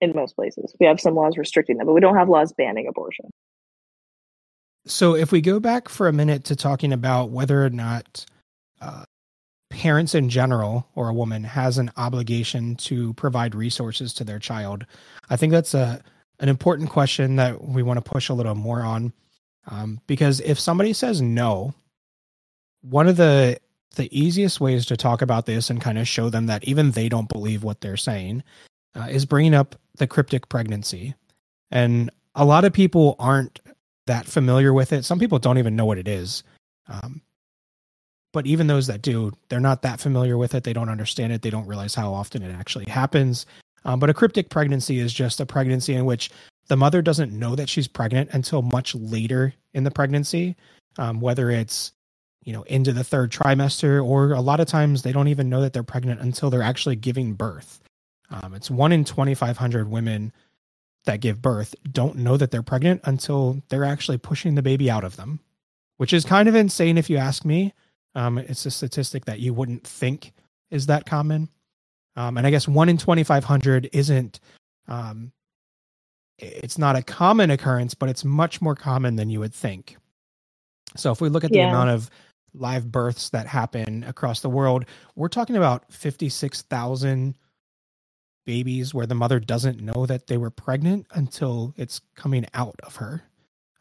[0.00, 0.74] in most places.
[0.78, 3.30] We have some laws restricting them, but we don't have laws banning abortion.
[4.86, 8.26] So if we go back for a minute to talking about whether or not
[8.82, 9.04] uh,
[9.70, 14.86] parents in general or a woman has an obligation to provide resources to their child
[15.30, 16.00] i think that's a
[16.40, 19.12] an important question that we want to push a little more on
[19.66, 21.74] um, because if somebody says no
[22.82, 23.58] one of the
[23.96, 27.08] the easiest ways to talk about this and kind of show them that even they
[27.08, 28.42] don't believe what they're saying
[28.96, 31.14] uh, is bringing up the cryptic pregnancy
[31.70, 33.60] and a lot of people aren't
[34.06, 36.42] that familiar with it some people don't even know what it is
[36.88, 37.22] um,
[38.34, 40.64] but even those that do, they're not that familiar with it.
[40.64, 41.40] They don't understand it.
[41.40, 43.46] They don't realize how often it actually happens.
[43.84, 46.30] Um, but a cryptic pregnancy is just a pregnancy in which
[46.68, 50.56] the mother doesn't know that she's pregnant until much later in the pregnancy,
[50.98, 51.92] um, whether it's
[52.42, 55.60] you know into the third trimester or a lot of times they don't even know
[55.60, 57.80] that they're pregnant until they're actually giving birth.
[58.30, 60.32] Um, it's one in 2,500 women
[61.04, 65.04] that give birth don't know that they're pregnant until they're actually pushing the baby out
[65.04, 65.40] of them,
[65.98, 67.74] which is kind of insane if you ask me.
[68.14, 70.32] Um, it's a statistic that you wouldn't think
[70.70, 71.48] is that common.
[72.16, 74.40] Um, and I guess one in 2,500 isn't,
[74.88, 75.32] um,
[76.38, 79.96] it's not a common occurrence, but it's much more common than you would think.
[80.96, 81.68] So if we look at the yeah.
[81.68, 82.10] amount of
[82.54, 84.84] live births that happen across the world,
[85.16, 87.34] we're talking about 56,000
[88.46, 92.96] babies where the mother doesn't know that they were pregnant until it's coming out of
[92.96, 93.22] her,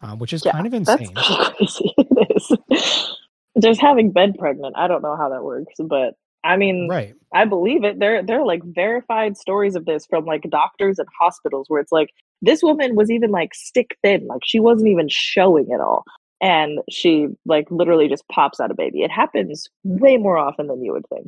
[0.01, 1.11] um, which is yeah, kind of insane.
[1.13, 1.93] That's crazy.
[1.97, 3.15] it is.
[3.61, 7.13] Just having been pregnant, I don't know how that works, but I mean, right.
[7.34, 7.99] I believe it.
[7.99, 11.91] There, there are like verified stories of this from like doctors and hospitals where it's
[11.91, 12.10] like
[12.41, 16.03] this woman was even like stick thin, like she wasn't even showing it all,
[16.41, 19.03] and she like literally just pops out a baby.
[19.03, 21.27] It happens way more often than you would think.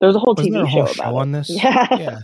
[0.00, 1.38] There's a whole Wasn't TV a whole show, show about on it.
[1.38, 1.50] this.
[1.62, 2.18] Yeah, yeah,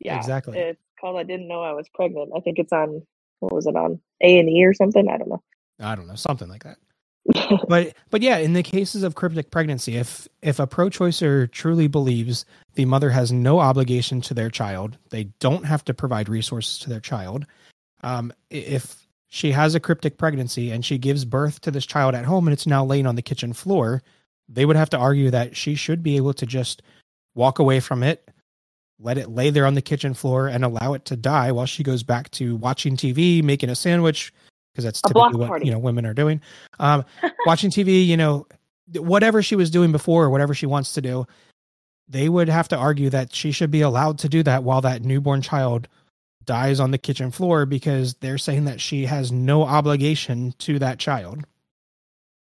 [0.00, 0.58] yeah, exactly.
[0.58, 3.02] It's called "I Didn't Know I Was Pregnant." I think it's on
[3.40, 5.08] what was it on A and E or something?
[5.08, 5.42] I don't know.
[5.80, 6.78] I don't know, something like that
[7.68, 12.44] but but yeah, in the cases of cryptic pregnancy, if if a pro-choicer truly believes
[12.74, 16.88] the mother has no obligation to their child, they don't have to provide resources to
[16.88, 17.46] their child.
[18.02, 22.24] Um, if she has a cryptic pregnancy and she gives birth to this child at
[22.24, 24.02] home and it's now laying on the kitchen floor,
[24.48, 26.82] they would have to argue that she should be able to just
[27.34, 28.30] walk away from it,
[28.98, 31.82] let it lay there on the kitchen floor, and allow it to die while she
[31.82, 34.32] goes back to watching TV, making a sandwich,
[34.78, 36.40] because that's typically what you know women are doing.
[36.78, 37.04] Um,
[37.46, 38.46] watching TV, you know,
[38.94, 41.26] whatever she was doing before or whatever she wants to do,
[42.08, 45.02] they would have to argue that she should be allowed to do that while that
[45.02, 45.88] newborn child
[46.44, 51.00] dies on the kitchen floor because they're saying that she has no obligation to that
[51.00, 51.44] child.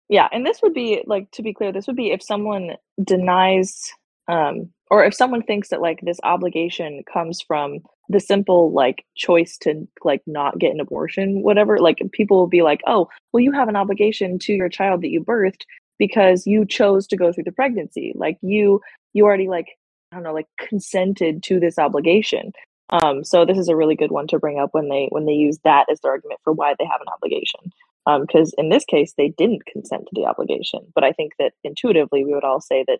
[0.08, 3.92] Yeah, and this would be like to be clear, this would be if someone denies
[4.30, 9.58] um or if someone thinks that like this obligation comes from the simple like choice
[9.58, 13.52] to like not get an abortion whatever like people will be like oh well you
[13.52, 15.62] have an obligation to your child that you birthed
[16.00, 18.13] because you chose to go through the pregnancy.
[18.16, 18.82] Like you
[19.13, 19.68] you already like
[20.12, 22.52] i don't know like consented to this obligation.
[22.89, 25.34] Um so this is a really good one to bring up when they when they
[25.34, 27.72] use that as their argument for why they have an obligation.
[28.06, 30.82] Um because in this case they didn't consent to the obligation.
[30.94, 33.00] But i think that intuitively we would all say that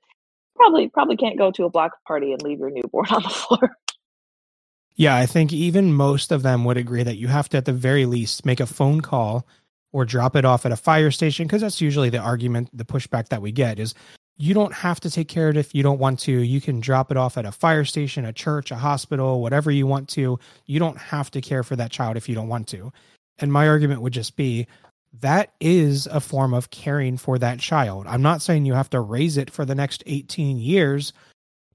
[0.56, 3.76] probably probably can't go to a block party and leave your newborn on the floor
[4.96, 7.74] yeah, I think even most of them would agree that you have to, at the
[7.74, 9.46] very least, make a phone call
[9.92, 13.30] or drop it off at a fire station because that's usually the argument, the pushback
[13.30, 13.94] that we get is
[14.38, 16.32] you don't have to take care of it if you don't want to.
[16.32, 19.86] You can drop it off at a fire station, a church, a hospital, whatever you
[19.86, 20.40] want to.
[20.66, 22.92] You don't have to care for that child if you don't want to.
[23.38, 24.68] And my argument would just be
[25.22, 28.08] that is a form of caring for that child.
[28.08, 31.14] I'm not saying you have to raise it for the next 18 years,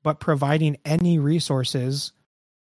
[0.02, 2.12] but providing any resources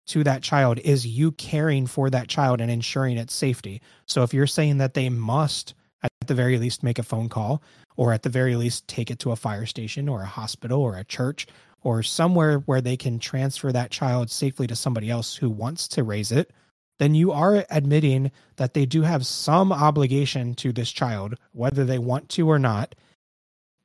[0.09, 3.81] to that child is you caring for that child and ensuring its safety.
[4.05, 7.61] So if you're saying that they must at the very least make a phone call
[7.95, 10.95] or at the very least take it to a fire station or a hospital or
[10.95, 11.45] a church
[11.81, 16.03] or somewhere where they can transfer that child safely to somebody else who wants to
[16.03, 16.51] raise it,
[16.97, 21.99] then you are admitting that they do have some obligation to this child, whether they
[21.99, 22.95] want to or not.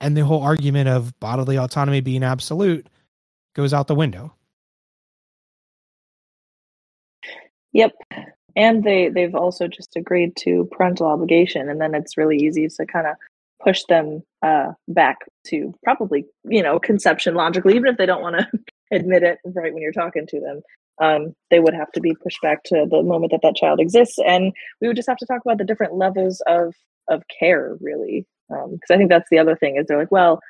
[0.00, 2.88] And the whole argument of bodily autonomy being absolute
[3.54, 4.34] goes out the window.
[7.74, 7.92] Yep.
[8.56, 12.86] And they they've also just agreed to parental obligation, and then it's really easy to
[12.86, 13.16] kind of
[13.62, 18.36] push them uh, back to probably you know conception logically, even if they don't want
[18.36, 18.48] to
[18.96, 20.62] admit it right when you're talking to them.
[21.00, 24.18] Um, they would have to be pushed back to the moment that that child exists,
[24.24, 26.74] and we would just have to talk about the different levels of
[27.08, 30.40] of care, really, because um, I think that's the other thing is they're like, well,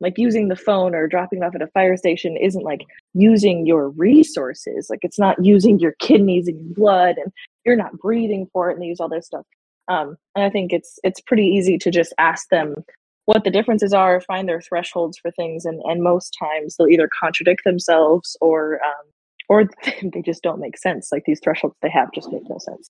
[0.00, 2.82] like using the phone or dropping off at a fire station isn't like
[3.14, 4.88] using your resources.
[4.90, 7.32] Like it's not using your kidneys and your blood and
[7.64, 9.46] you're not breathing for it and they use all this stuff.
[9.88, 12.74] Um, and i think it's it's pretty easy to just ask them
[13.26, 17.08] what the differences are find their thresholds for things and and most times they'll either
[17.20, 19.06] contradict themselves or um,
[19.48, 19.64] or
[20.12, 21.10] they just don't make sense.
[21.12, 22.88] Like these thresholds they have just make no sense.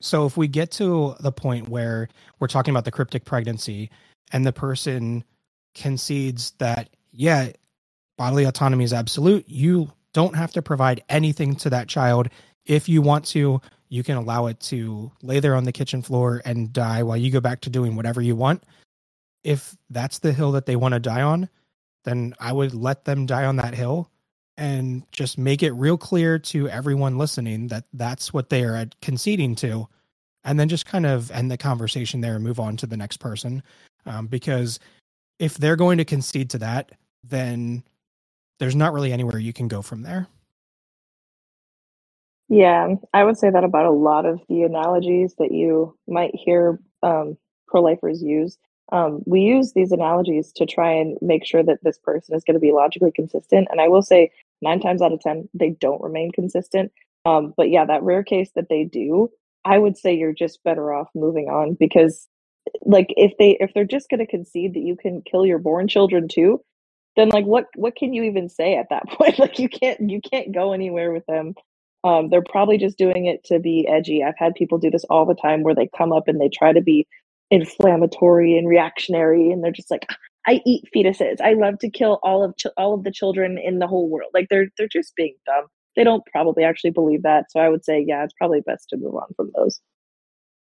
[0.00, 3.90] So if we get to the point where we're talking about the cryptic pregnancy
[4.32, 5.24] and the person
[5.74, 7.50] concedes that, yeah,
[8.16, 9.48] bodily autonomy is absolute.
[9.48, 12.28] You don't have to provide anything to that child.
[12.66, 16.42] If you want to, you can allow it to lay there on the kitchen floor
[16.44, 18.62] and die while you go back to doing whatever you want.
[19.42, 21.48] If that's the hill that they want to die on,
[22.04, 24.10] then I would let them die on that hill
[24.56, 29.54] and just make it real clear to everyone listening that that's what they are conceding
[29.56, 29.88] to.
[30.44, 33.18] And then just kind of end the conversation there and move on to the next
[33.18, 33.62] person.
[34.06, 34.78] Um, because
[35.40, 36.92] if they're going to concede to that,
[37.24, 37.82] then
[38.60, 40.28] there's not really anywhere you can go from there.
[42.48, 46.78] Yeah, I would say that about a lot of the analogies that you might hear
[47.02, 48.58] um, pro lifers use.
[48.92, 52.54] Um, we use these analogies to try and make sure that this person is going
[52.54, 53.68] to be logically consistent.
[53.70, 56.92] And I will say, nine times out of 10, they don't remain consistent.
[57.24, 59.30] Um, but yeah, that rare case that they do,
[59.64, 62.28] I would say you're just better off moving on because
[62.82, 65.88] like if they if they're just going to concede that you can kill your born
[65.88, 66.60] children too
[67.16, 69.38] then like what what can you even say at that point?
[69.38, 71.54] Like you can't you can't go anywhere with them.
[72.02, 74.24] Um, they're probably just doing it to be edgy.
[74.24, 76.72] I've had people do this all the time where they come up and they try
[76.72, 77.06] to be
[77.50, 80.06] inflammatory and reactionary and they're just like
[80.46, 81.40] i eat fetuses.
[81.40, 84.30] I love to kill all of ch- all of the children in the whole world.
[84.32, 85.66] Like they're they're just being dumb.
[85.96, 88.96] They don't probably actually believe that so i would say yeah it's probably best to
[88.96, 89.80] move on from those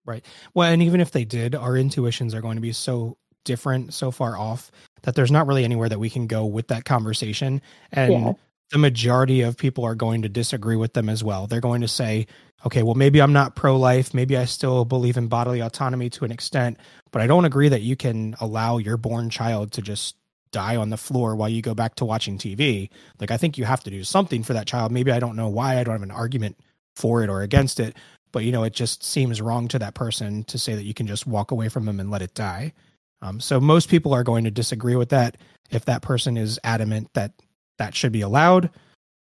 [0.05, 0.23] Right.
[0.53, 4.11] Well, and even if they did, our intuitions are going to be so different, so
[4.11, 4.71] far off
[5.03, 7.61] that there's not really anywhere that we can go with that conversation.
[7.91, 8.33] And yeah.
[8.71, 11.47] the majority of people are going to disagree with them as well.
[11.47, 12.27] They're going to say,
[12.65, 14.13] okay, well, maybe I'm not pro life.
[14.13, 16.77] Maybe I still believe in bodily autonomy to an extent,
[17.11, 20.15] but I don't agree that you can allow your born child to just
[20.51, 22.89] die on the floor while you go back to watching TV.
[23.19, 24.91] Like, I think you have to do something for that child.
[24.91, 25.77] Maybe I don't know why.
[25.77, 26.57] I don't have an argument
[26.95, 27.95] for it or against it,
[28.35, 31.07] but you know it just seems wrong to that person to say that you can
[31.07, 32.73] just walk away from them and let it die.
[33.21, 35.37] Um, so most people are going to disagree with that.
[35.71, 37.31] If that person is adamant that
[37.77, 38.69] that should be allowed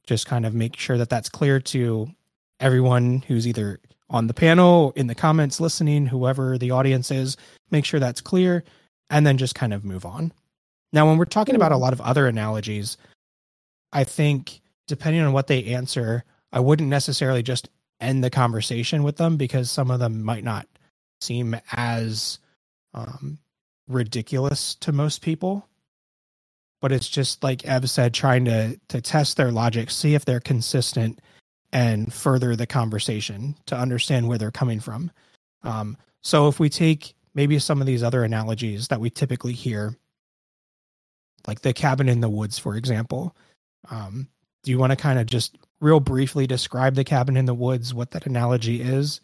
[0.06, 2.08] just kind of make sure that that's clear to
[2.60, 7.36] everyone who's either on the panel in the comments listening whoever the audience is
[7.70, 8.64] make sure that's clear
[9.10, 10.32] and then just kind of move on.
[10.92, 12.96] Now when we're talking about a lot of other analogies
[13.92, 17.68] i think depending on what they answer i wouldn't necessarily just
[18.00, 20.66] end the conversation with them because some of them might not
[21.20, 22.38] seem as
[22.92, 23.38] um,
[23.88, 25.68] ridiculous to most people.
[26.80, 30.40] But it's just like Ev said, trying to to test their logic, see if they're
[30.40, 31.20] consistent,
[31.72, 35.10] and further the conversation to understand where they're coming from.
[35.62, 39.96] Um, so if we take maybe some of these other analogies that we typically hear,
[41.46, 43.34] like the cabin in the woods, for example,
[43.90, 44.28] um,
[44.62, 47.92] do you want to kind of just real briefly describe the cabin in the woods,
[47.92, 49.20] what that analogy is?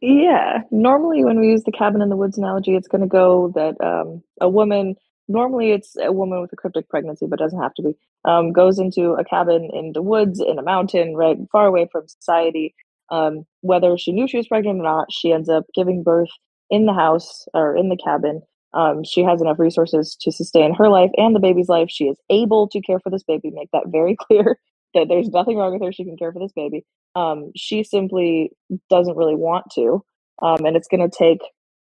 [0.00, 0.62] Yeah.
[0.70, 3.78] Normally, when we use the cabin in the woods analogy, it's going to go that
[3.84, 4.96] um, a woman,
[5.28, 8.78] normally it's a woman with a cryptic pregnancy, but doesn't have to be, um, goes
[8.78, 12.74] into a cabin in the woods, in a mountain, right, far away from society.
[13.10, 16.30] Um, whether she knew she was pregnant or not, she ends up giving birth
[16.70, 18.40] in the house or in the cabin.
[18.72, 21.88] Um, she has enough resources to sustain her life and the baby's life.
[21.90, 24.58] She is able to care for this baby, make that very clear
[24.94, 25.92] that there's nothing wrong with her.
[25.92, 26.84] She can care for this baby.
[27.14, 28.52] Um, she simply
[28.88, 30.04] doesn't really want to.
[30.42, 31.40] Um, and it's going to take,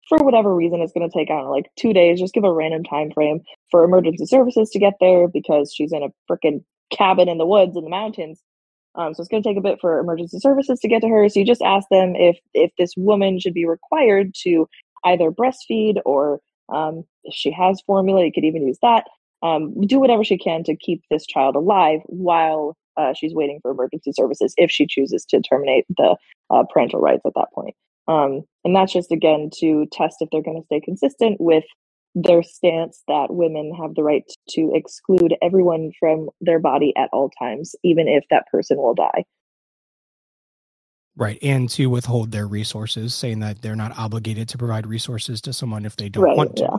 [0.08, 2.44] for whatever reason, it's going to take, I don't know, like two days, just give
[2.44, 6.64] a random time frame for emergency services to get there because she's in a freaking
[6.92, 8.42] cabin in the woods in the mountains.
[8.96, 11.30] Um, so it's going to take a bit for emergency services to get to her.
[11.30, 14.68] So you just ask them if if this woman should be required to
[15.06, 19.06] either breastfeed or um, if she has formula, you could even use that.
[19.44, 23.72] Um, do whatever she can to keep this child alive while uh, she's waiting for
[23.72, 26.16] emergency services if she chooses to terminate the
[26.50, 27.76] uh, parental rights at that point.
[28.08, 31.66] Um, and that's just again to test if they're going to stay consistent with
[32.16, 37.30] their stance that women have the right to exclude everyone from their body at all
[37.38, 39.24] times, even if that person will die.
[41.16, 41.40] Right.
[41.42, 45.86] And to withhold their resources, saying that they're not obligated to provide resources to someone
[45.86, 46.64] if they don't right, want to.
[46.64, 46.78] Yeah.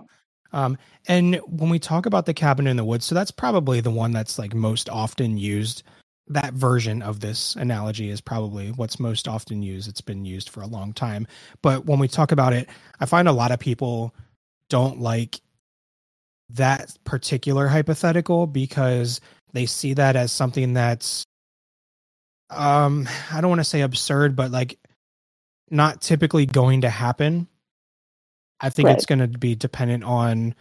[0.53, 3.91] Um, and when we talk about the cabin in the woods, so that's probably the
[3.91, 5.83] one that's like most often used
[6.29, 9.89] that version of this analogy is probably what's most often used.
[9.89, 11.27] It's been used for a long time.
[11.63, 12.69] But when we talk about it,
[13.01, 14.15] I find a lot of people
[14.69, 15.41] don't like
[16.51, 19.21] that particular hypothetical because
[19.53, 21.25] they see that as something that's
[22.51, 24.79] um I don't want to say absurd, but like
[25.71, 27.49] not typically going to happen.
[28.61, 28.97] I think right.
[28.97, 30.55] it's going to be dependent on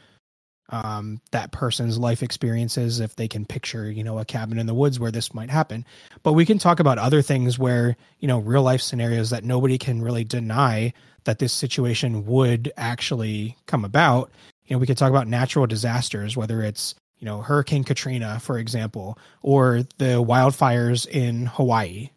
[0.70, 4.74] um, that person's life experiences if they can picture you know a cabin in the
[4.74, 5.86] woods where this might happen.
[6.24, 9.78] But we can talk about other things where you know real life scenarios that nobody
[9.78, 14.32] can really deny that this situation would actually come about.
[14.66, 18.60] You know we could talk about natural disasters whether it's you know hurricane katrina for
[18.60, 22.10] example or the wildfires in hawaii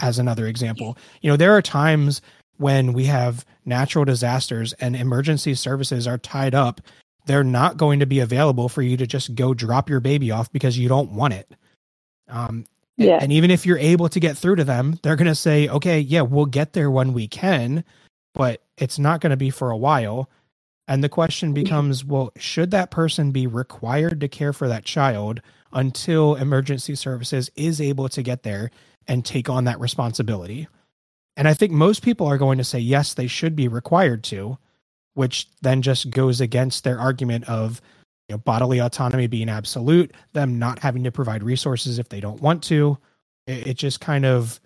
[0.00, 0.96] as another example.
[1.20, 2.22] You know there are times
[2.56, 6.80] when we have natural disasters and emergency services are tied up
[7.28, 10.50] they're not going to be available for you to just go drop your baby off
[10.50, 11.54] because you don't want it.
[12.26, 12.64] Um,
[12.96, 13.18] yeah.
[13.20, 16.00] And even if you're able to get through to them, they're going to say, okay,
[16.00, 17.84] yeah, we'll get there when we can,
[18.34, 20.28] but it's not going to be for a while.
[20.88, 25.42] And the question becomes, well, should that person be required to care for that child
[25.72, 28.70] until emergency services is able to get there
[29.06, 30.66] and take on that responsibility?
[31.36, 34.58] And I think most people are going to say, yes, they should be required to
[35.18, 37.82] which then just goes against their argument of
[38.28, 42.40] you know, bodily autonomy being absolute, them not having to provide resources if they don't
[42.40, 42.96] want to.
[43.48, 44.60] It, it just kind of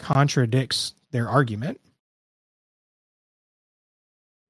[0.00, 1.80] contradicts their argument.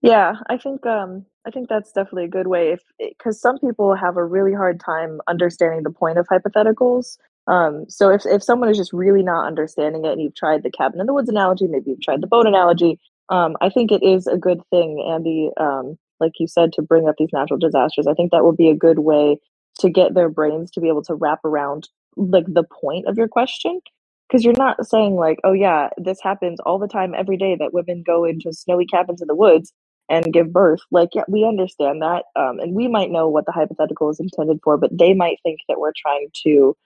[0.01, 2.73] Yeah, I think um, I think that's definitely a good way.
[2.73, 7.19] If because some people have a really hard time understanding the point of hypotheticals.
[7.47, 10.71] Um, so if if someone is just really not understanding it, and you've tried the
[10.71, 12.99] cabin in the woods analogy, maybe you've tried the boat analogy,
[13.29, 15.51] um, I think it is a good thing, Andy.
[15.59, 18.07] Um, like you said, to bring up these natural disasters.
[18.07, 19.39] I think that will be a good way
[19.81, 23.29] to get their brains to be able to wrap around like the point of your
[23.29, 23.81] question
[24.29, 27.73] because you're not saying like oh yeah this happens all the time every day that
[27.75, 29.73] women go into snowy cabins in the woods
[30.09, 33.53] and give birth like yeah we understand that um, and we might know what the
[33.53, 36.77] hypothetical is intended for but they might think that we're trying to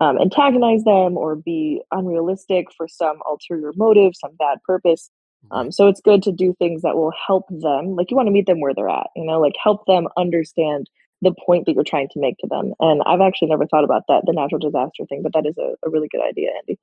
[0.00, 5.10] um, antagonize them or be unrealistic for some ulterior motive some bad purpose
[5.50, 8.32] um, so it's good to do things that will help them like you want to
[8.32, 10.88] meet them where they're at you know like help them understand
[11.22, 12.74] the point that you're trying to make to them.
[12.80, 15.74] And I've actually never thought about that, the natural disaster thing, but that is a,
[15.86, 16.78] a really good idea, Andy.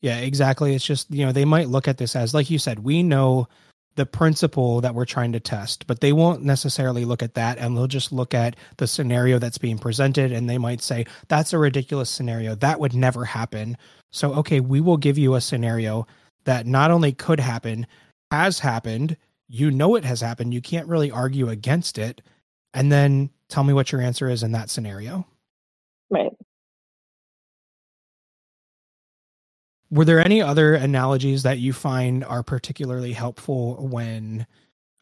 [0.00, 0.74] Yeah, exactly.
[0.74, 3.48] It's just, you know, they might look at this as, like you said, we know
[3.96, 7.76] the principle that we're trying to test, but they won't necessarily look at that and
[7.76, 11.58] they'll just look at the scenario that's being presented and they might say, that's a
[11.58, 12.54] ridiculous scenario.
[12.54, 13.76] That would never happen.
[14.10, 16.06] So, okay, we will give you a scenario
[16.44, 17.86] that not only could happen,
[18.30, 19.16] has happened.
[19.48, 20.54] You know it has happened.
[20.54, 22.22] You can't really argue against it.
[22.72, 25.26] And then tell me what your answer is in that scenario.
[26.08, 26.32] Right.
[29.90, 34.46] Were there any other analogies that you find are particularly helpful when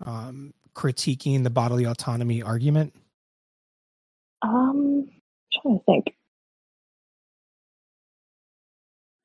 [0.05, 2.95] um, critiquing the bodily autonomy argument?
[4.41, 6.15] Um, I'm trying to think.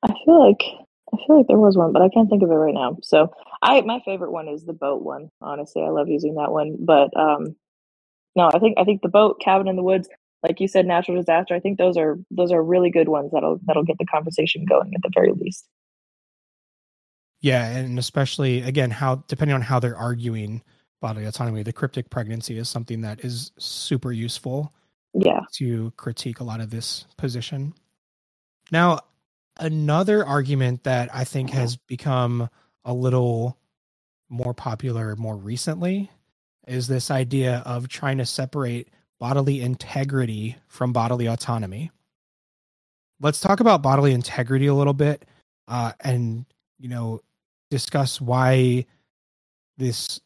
[0.02, 0.83] I feel like
[1.14, 2.98] I feel like there was one, but I can't think of it right now.
[3.02, 5.30] So I my favorite one is the boat one.
[5.40, 6.76] Honestly, I love using that one.
[6.80, 7.56] But um,
[8.36, 10.08] no, I think I think the boat, cabin in the woods,
[10.42, 11.54] like you said, natural disaster.
[11.54, 14.92] I think those are those are really good ones that'll that'll get the conversation going
[14.94, 15.66] at the very least.
[17.40, 20.62] Yeah, and especially again, how depending on how they're arguing
[21.00, 24.72] bodily autonomy, the cryptic pregnancy is something that is super useful.
[25.12, 27.74] Yeah, to critique a lot of this position.
[28.72, 29.00] Now,
[29.58, 32.48] another argument that I think has become
[32.84, 33.58] a little
[34.28, 36.10] more popular more recently
[36.66, 38.88] is this idea of trying to separate
[39.20, 41.90] bodily integrity from bodily autonomy.
[43.20, 45.24] Let's talk about bodily integrity a little bit
[45.68, 46.46] uh, and,
[46.78, 47.20] you know,
[47.70, 48.86] discuss why
[49.76, 50.20] this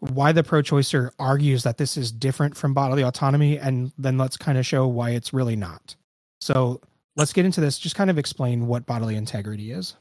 [0.00, 4.56] why the pro-choicer argues that this is different from bodily autonomy and then let's kind
[4.56, 5.96] of show why it's really not
[6.40, 6.80] so
[7.18, 9.96] let's get into this just kind of explain what bodily integrity is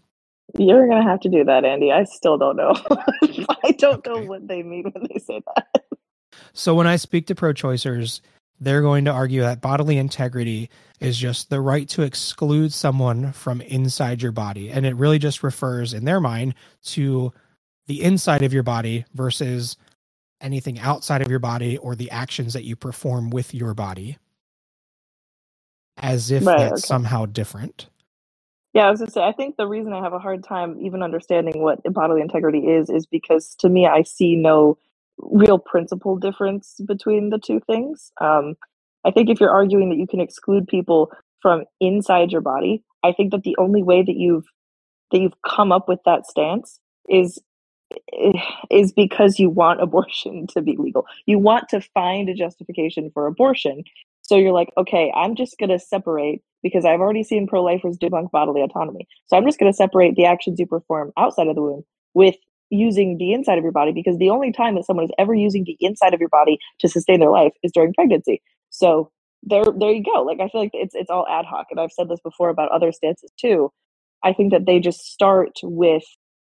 [0.57, 2.73] you're gonna have to do that andy i still don't know
[3.63, 4.11] i don't okay.
[4.11, 5.83] know what they mean when they say that
[6.53, 8.21] so when I speak to pro choicers,
[8.59, 13.61] they're going to argue that bodily integrity is just the right to exclude someone from
[13.61, 14.71] inside your body.
[14.71, 16.55] And it really just refers, in their mind,
[16.85, 17.31] to
[17.85, 19.77] the inside of your body versus
[20.41, 24.17] anything outside of your body or the actions that you perform with your body.
[25.97, 26.87] As if right, that's okay.
[26.87, 27.87] somehow different.
[28.73, 31.01] Yeah, I was gonna say, I think the reason I have a hard time even
[31.01, 34.77] understanding what bodily integrity is, is because to me, I see no
[35.17, 38.11] real principle difference between the two things.
[38.21, 38.55] Um,
[39.05, 43.13] I think if you're arguing that you can exclude people from inside your body, I
[43.13, 44.45] think that the only way that you've
[45.11, 46.79] that you've come up with that stance
[47.09, 47.39] is
[48.69, 51.05] is because you want abortion to be legal.
[51.25, 53.83] You want to find a justification for abortion.
[54.27, 57.97] So you're like, okay, I'm just going to separate because I've already seen pro lifers
[57.97, 59.07] debunk bodily autonomy.
[59.27, 62.35] So I'm just going to separate the actions you perform outside of the womb with
[62.71, 65.65] using the inside of your body because the only time that someone is ever using
[65.65, 68.43] the inside of your body to sustain their life is during pregnancy.
[68.71, 69.11] So
[69.43, 70.23] there there you go.
[70.23, 72.71] Like I feel like it's it's all ad hoc and I've said this before about
[72.71, 73.71] other stances too.
[74.23, 76.03] I think that they just start with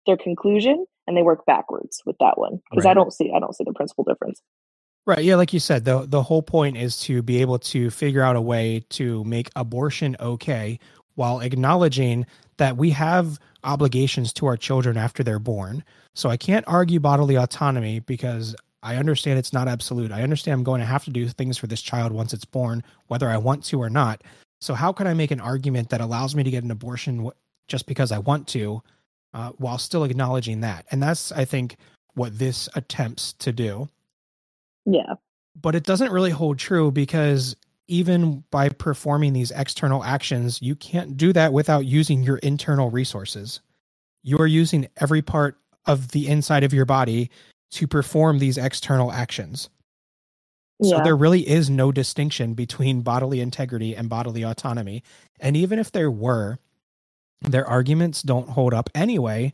[0.07, 2.93] their conclusion and they work backwards with that one because right.
[2.93, 4.41] I don't see I don't see the principal difference.
[5.07, 5.23] Right.
[5.23, 8.35] Yeah, like you said, the the whole point is to be able to figure out
[8.35, 10.81] a way to make abortion okay
[11.15, 12.27] while acknowledging
[12.57, 15.85] that we have obligations to our children after they're born.
[16.15, 20.11] So I can't argue bodily autonomy because I understand it's not absolute.
[20.11, 22.83] I understand I'm going to have to do things for this child once it's born,
[23.07, 24.23] whether I want to or not.
[24.61, 27.31] So how can I make an argument that allows me to get an abortion
[27.69, 28.83] just because I want to,
[29.35, 30.87] uh, while still acknowledging that?
[30.91, 31.77] And that's, I think,
[32.15, 33.89] what this attempts to do.
[34.87, 35.15] Yeah.
[35.61, 37.57] But it doesn't really hold true because
[37.89, 43.61] even by performing these external actions, you can't do that without using your internal resources.
[44.23, 47.31] You are using every part of the inside of your body
[47.73, 49.69] to perform these external actions.
[50.81, 50.99] Yeah.
[50.99, 55.03] So there really is no distinction between bodily integrity and bodily autonomy.
[55.41, 56.59] And even if there were,
[57.41, 59.53] their arguments don't hold up anyway,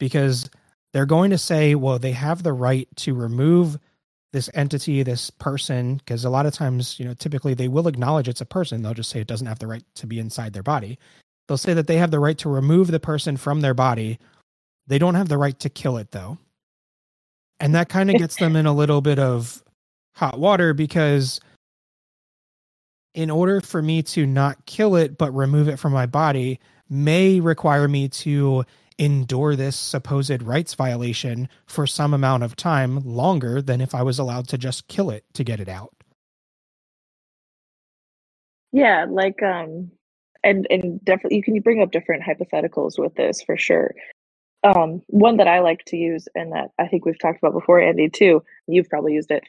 [0.00, 0.50] because
[0.92, 3.78] they're going to say, well, they have the right to remove
[4.36, 8.28] this entity, this person, because a lot of times, you know, typically they will acknowledge
[8.28, 8.82] it's a person.
[8.82, 10.98] They'll just say it doesn't have the right to be inside their body.
[11.48, 14.18] They'll say that they have the right to remove the person from their body.
[14.86, 16.36] They don't have the right to kill it, though.
[17.60, 19.62] And that kind of gets them in a little bit of
[20.14, 21.40] hot water because
[23.14, 26.60] in order for me to not kill it but remove it from my body
[26.90, 28.64] may require me to
[28.98, 34.18] endure this supposed rights violation for some amount of time longer than if I was
[34.18, 35.94] allowed to just kill it to get it out.
[38.72, 39.90] Yeah, like um
[40.44, 43.94] and and definitely you can bring up different hypotheticals with this for sure.
[44.64, 47.80] Um one that I like to use and that I think we've talked about before
[47.80, 49.44] Andy too, you've probably used it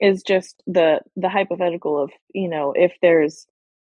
[0.00, 3.46] is just the the hypothetical of, you know, if there's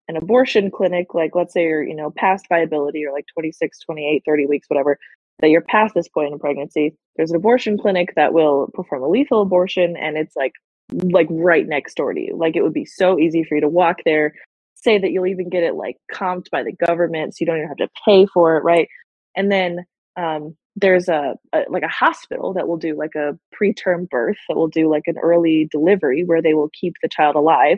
[0.10, 4.24] an abortion clinic like let's say you're you know past viability or like 26 28
[4.26, 4.98] 30 weeks whatever
[5.40, 9.08] that you're past this point in pregnancy there's an abortion clinic that will perform a
[9.08, 10.54] lethal abortion and it's like
[10.92, 12.36] like right next door to you.
[12.36, 14.34] Like it would be so easy for you to walk there
[14.76, 17.68] say that you'll even get it like comped by the government so you don't even
[17.68, 18.88] have to pay for it right?
[19.36, 19.86] And then
[20.16, 24.56] um, there's a, a, like a hospital that will do like a preterm birth that
[24.56, 27.78] will do like an early delivery where they will keep the child alive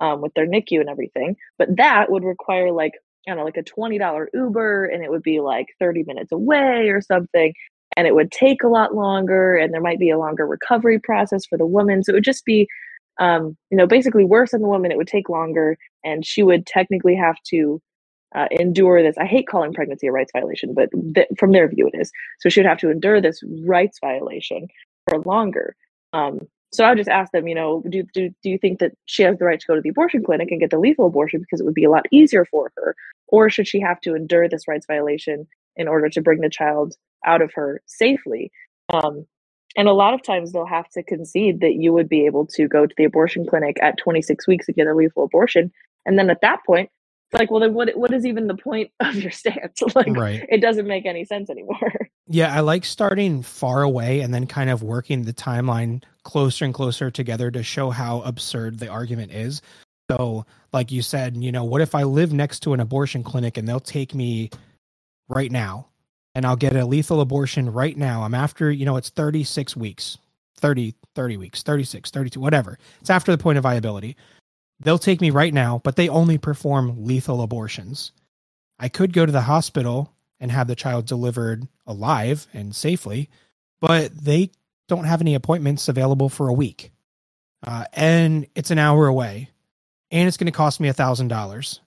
[0.00, 1.36] um, with their NICU and everything.
[1.58, 2.92] But that would require like,
[3.26, 6.88] I don't know, like a $20 Uber and it would be like 30 minutes away
[6.88, 7.52] or something.
[7.96, 11.44] And it would take a lot longer and there might be a longer recovery process
[11.46, 12.02] for the woman.
[12.04, 12.68] So it would just be,
[13.18, 14.92] um, you know, basically worse than the woman.
[14.92, 17.80] It would take longer and she would technically have to
[18.34, 19.16] uh, endure this.
[19.18, 22.12] I hate calling pregnancy a rights violation, but th- from their view, it is.
[22.40, 24.68] So she would have to endure this rights violation
[25.08, 25.74] for longer.
[26.12, 26.40] Um,
[26.72, 29.38] so I just ask them, you know, do, do, do you think that she has
[29.38, 31.64] the right to go to the abortion clinic and get the lethal abortion because it
[31.64, 32.94] would be a lot easier for her?
[33.28, 35.46] Or should she have to endure this rights violation
[35.76, 36.94] in order to bring the child
[37.24, 38.52] out of her safely?
[38.92, 39.26] Um,
[39.76, 42.68] and a lot of times they'll have to concede that you would be able to
[42.68, 45.72] go to the abortion clinic at 26 weeks and get a lethal abortion.
[46.04, 46.90] And then at that point,
[47.30, 47.94] it's like, well, then what?
[47.94, 49.82] What is even the point of your stance?
[49.94, 50.46] like, right.
[50.48, 51.92] it doesn't make any sense anymore.
[52.30, 56.74] Yeah, I like starting far away and then kind of working the timeline closer and
[56.74, 59.62] closer together to show how absurd the argument is.
[60.10, 63.56] So, like you said, you know, what if I live next to an abortion clinic
[63.56, 64.50] and they'll take me
[65.28, 65.88] right now
[66.34, 68.22] and I'll get a lethal abortion right now?
[68.22, 70.18] I'm after, you know, it's 36 weeks,
[70.58, 72.78] 30, 30 weeks, 36, 32, whatever.
[73.00, 74.16] It's after the point of viability.
[74.80, 78.12] They'll take me right now, but they only perform lethal abortions.
[78.78, 83.28] I could go to the hospital and have the child delivered alive and safely,
[83.80, 84.50] but they
[84.86, 86.92] don't have any appointments available for a week.
[87.66, 89.50] Uh, and it's an hour away
[90.10, 91.80] and it's going to cost me a thousand dollars.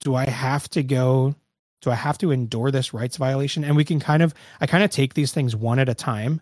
[0.00, 1.34] Do I have to go?
[1.80, 3.64] Do I have to endure this rights violation?
[3.64, 6.40] And we can kind of, I kind of take these things one at a time.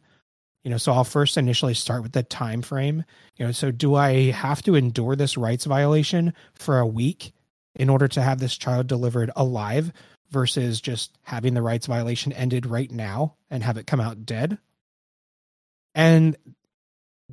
[0.65, 3.05] You know, so I'll first initially start with the time frame.
[3.37, 7.33] You know, so do I have to endure this rights violation for a week
[7.75, 9.93] in order to have this child delivered alive
[10.31, 14.59] versus just having the rights violation ended right now and have it come out dead?
[15.95, 16.37] And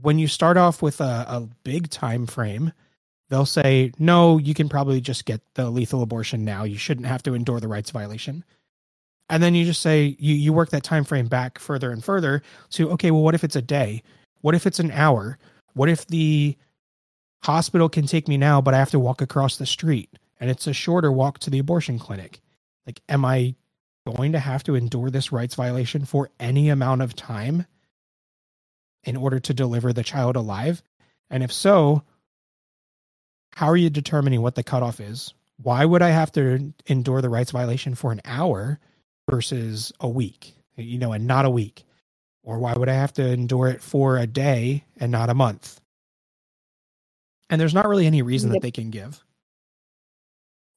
[0.01, 2.71] when you start off with a, a big time frame,
[3.29, 6.63] they'll say, no, you can probably just get the lethal abortion now.
[6.63, 8.43] You shouldn't have to endure the rights violation.
[9.29, 12.41] And then you just say you, you work that time frame back further and further
[12.71, 14.03] to okay, well, what if it's a day?
[14.41, 15.37] What if it's an hour?
[15.73, 16.55] What if the
[17.43, 20.09] hospital can take me now, but I have to walk across the street
[20.39, 22.39] and it's a shorter walk to the abortion clinic?
[22.85, 23.55] Like, am I
[24.05, 27.65] going to have to endure this rights violation for any amount of time?
[29.07, 30.83] in order to deliver the child alive?
[31.29, 32.03] And if so,
[33.55, 35.33] how are you determining what the cutoff is?
[35.63, 38.79] Why would I have to endure the rights violation for an hour
[39.29, 41.85] versus a week, you know, and not a week?
[42.43, 45.81] Or why would I have to endure it for a day and not a month?
[47.49, 49.23] And there's not really any reason that they can give.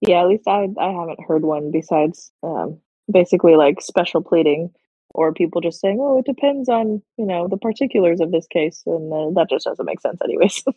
[0.01, 2.81] Yeah, at least I I haven't heard one besides um,
[3.13, 4.71] basically like special pleading
[5.15, 8.83] or people just saying, "Oh, it depends on you know the particulars of this case,"
[8.87, 10.65] and uh, that just doesn't make sense, anyways.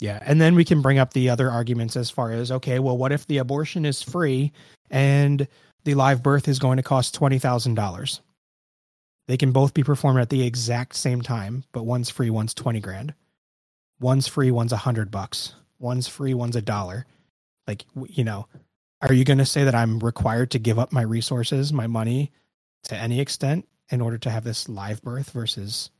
[0.00, 2.98] yeah, and then we can bring up the other arguments as far as okay, well,
[2.98, 4.52] what if the abortion is free
[4.90, 5.48] and
[5.84, 8.20] the live birth is going to cost twenty thousand dollars?
[9.26, 12.80] They can both be performed at the exact same time, but one's free, one's twenty
[12.80, 13.14] grand.
[13.98, 15.54] One's free, one's a hundred bucks.
[15.78, 17.06] One's free, one's a dollar.
[17.66, 18.46] Like you know,
[19.02, 22.32] are you going to say that I'm required to give up my resources, my money
[22.84, 25.90] to any extent in order to have this live birth versus,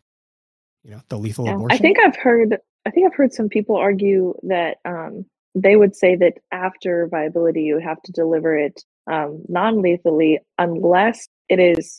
[0.82, 1.76] you know, the lethal yeah, abortion?
[1.76, 5.26] I think I've heard, I think I've heard some people argue that, um,
[5.56, 11.28] they would say that after viability, you have to deliver it um, non lethally unless
[11.48, 11.98] it is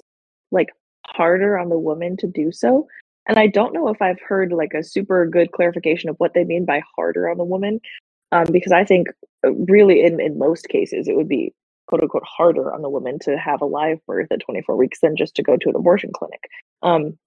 [0.52, 0.70] like
[1.08, 2.88] harder on the woman to do so.
[3.28, 6.44] And I don't know if I've heard like a super good clarification of what they
[6.44, 7.82] mean by harder on the woman,
[8.32, 9.08] um, because I think
[9.46, 11.54] uh, really in, in most cases it would be
[11.88, 15.18] quote unquote harder on the woman to have a live birth at 24 weeks than
[15.18, 16.42] just to go to an abortion clinic.
[16.84, 17.18] Um,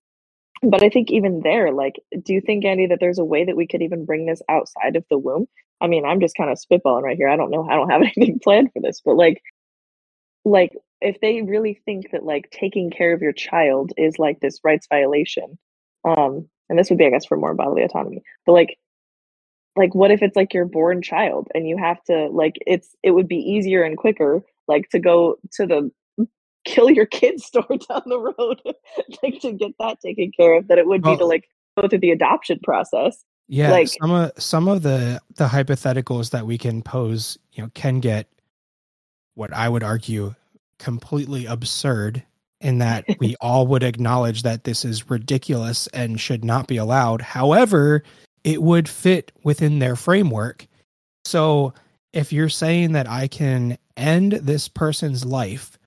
[0.63, 3.57] but I think even there, like, do you think, Andy, that there's a way that
[3.57, 5.47] we could even bring this outside of the womb?
[5.81, 7.29] I mean, I'm just kind of spitballing right here.
[7.29, 7.67] I don't know.
[7.69, 9.43] I don't have anything planned for this, but like,
[10.45, 14.61] like if they really think that like taking care of your child is like this
[14.63, 15.59] rights violation,
[16.05, 18.79] um, and this would be, I guess, for more bodily autonomy, but like,
[19.77, 23.13] like what if it's like your born child and you have to like it's it
[23.13, 25.91] would be easier and quicker like to go to the
[26.65, 28.61] kill your kids store down the road
[29.23, 31.49] like to get that taken care of that it would be to like
[31.81, 33.25] go through the adoption process.
[33.49, 37.71] Yeah like some of some of the the hypotheticals that we can pose you know
[37.75, 38.29] can get
[39.35, 40.35] what i would argue
[40.79, 42.23] completely absurd
[42.61, 47.21] in that we all would acknowledge that this is ridiculous and should not be allowed.
[47.21, 48.03] However
[48.45, 50.67] it would fit within their framework.
[51.27, 51.75] So
[52.13, 55.79] if you're saying that i can end this person's life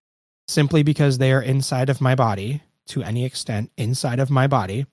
[0.53, 4.85] simply because they are inside of my body to any extent inside of my body.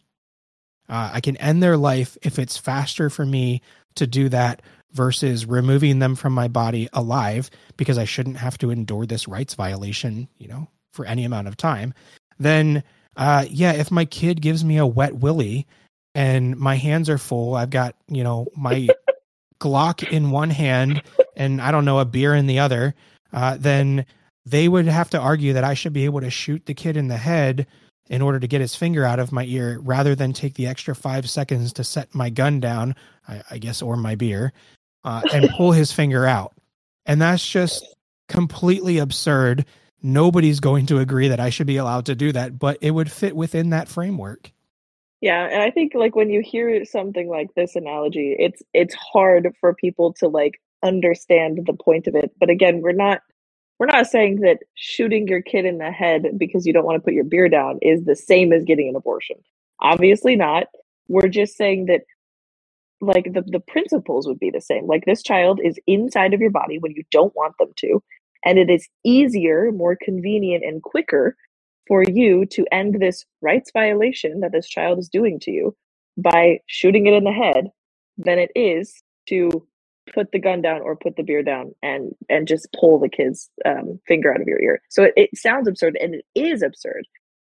[0.88, 3.60] Uh, I can end their life if it's faster for me
[3.94, 8.70] to do that versus removing them from my body alive because I shouldn't have to
[8.70, 11.94] endure this rights violation, you know, for any amount of time.
[12.38, 12.82] Then,
[13.16, 15.66] uh, yeah, if my kid gives me a wet willy
[16.14, 18.88] and my hands are full, I've got, you know, my
[19.60, 21.02] Glock in one hand
[21.36, 22.94] and I don't know, a beer in the other,
[23.32, 24.06] uh, then
[24.50, 27.08] they would have to argue that I should be able to shoot the kid in
[27.08, 27.66] the head
[28.08, 30.94] in order to get his finger out of my ear rather than take the extra
[30.94, 32.96] five seconds to set my gun down,
[33.28, 34.52] I, I guess, or my beer,
[35.04, 36.52] uh, and pull his finger out.
[37.06, 37.86] And that's just
[38.28, 39.64] completely absurd.
[40.02, 43.10] Nobody's going to agree that I should be allowed to do that, but it would
[43.10, 44.50] fit within that framework.
[45.20, 49.54] Yeah, and I think like when you hear something like this analogy, it's it's hard
[49.60, 52.32] for people to like understand the point of it.
[52.40, 53.20] But again, we're not
[53.80, 57.04] we're not saying that shooting your kid in the head because you don't want to
[57.04, 59.36] put your beer down is the same as getting an abortion.
[59.80, 60.66] Obviously not.
[61.08, 62.02] We're just saying that
[63.00, 64.86] like the, the principles would be the same.
[64.86, 68.02] Like this child is inside of your body when you don't want them to.
[68.44, 71.34] And it is easier, more convenient, and quicker
[71.88, 75.74] for you to end this rights violation that this child is doing to you
[76.18, 77.68] by shooting it in the head
[78.18, 79.66] than it is to
[80.12, 83.50] put the gun down or put the beer down and and just pull the kid's
[83.64, 84.82] um, finger out of your ear.
[84.88, 87.06] So it, it sounds absurd and it is absurd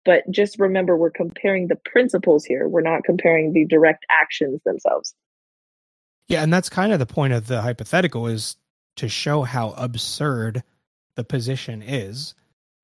[0.07, 2.69] but just remember we're comparing the principles here.
[2.69, 5.13] We're not comparing the direct actions themselves.
[6.29, 8.55] Yeah and that's kind of the point of the hypothetical is
[8.95, 10.63] to show how absurd
[11.15, 12.35] the position is.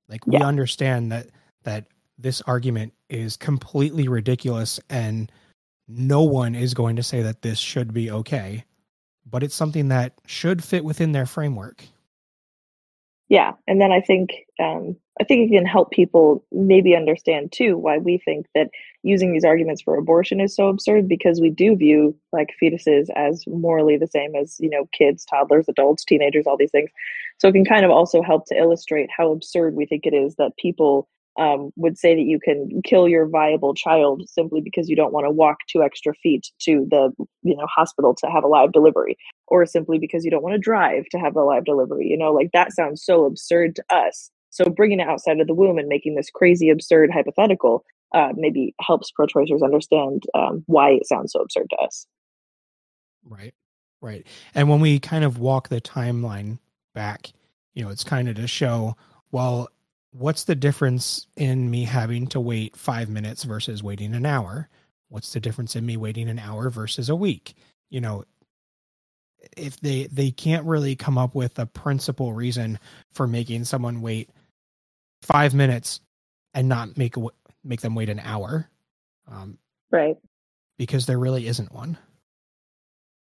[0.10, 0.46] Like we yeah.
[0.46, 1.28] understand that
[1.64, 5.32] that this argument is completely ridiculous and
[5.88, 8.66] no one is going to say that this should be okay
[9.30, 11.84] but it's something that should fit within their framework.
[13.30, 17.78] Yeah, and then I think um, I think it can help people maybe understand too
[17.78, 18.70] why we think that
[19.04, 23.44] using these arguments for abortion is so absurd because we do view like fetuses as
[23.48, 26.90] morally the same as you know kids, toddlers, adults, teenagers, all these things.
[27.40, 30.36] So it can kind of also help to illustrate how absurd we think it is
[30.36, 31.08] that people
[31.38, 35.26] um, would say that you can kill your viable child simply because you don't want
[35.26, 37.12] to walk two extra feet to the
[37.42, 39.18] you know hospital to have a live delivery
[39.48, 42.32] or simply because you don't want to drive to have a live delivery you know
[42.32, 44.30] like that sounds so absurd to us.
[44.50, 48.76] So bringing it outside of the womb and making this crazy absurd hypothetical uh, maybe
[48.80, 52.06] helps pro-choicers understand um, why it sounds so absurd to us.
[53.28, 53.54] Right
[54.02, 54.28] right.
[54.54, 56.60] And when we kind of walk the timeline
[56.94, 57.34] back
[57.74, 58.96] you know it's kind of to show
[59.32, 59.68] well
[60.14, 64.70] what's the difference in me having to wait five minutes versus waiting an hour?
[65.10, 67.56] What's the difference in me waiting an hour versus a week?
[67.90, 68.24] You know,
[69.58, 72.80] if they they can't really come up with a principal reason
[73.12, 74.30] for making someone wait
[75.22, 76.00] five minutes
[76.54, 77.16] and not make
[77.64, 78.70] make them wait an hour,
[79.30, 79.58] um,
[79.92, 80.18] right?
[80.78, 81.98] Because there really isn't one.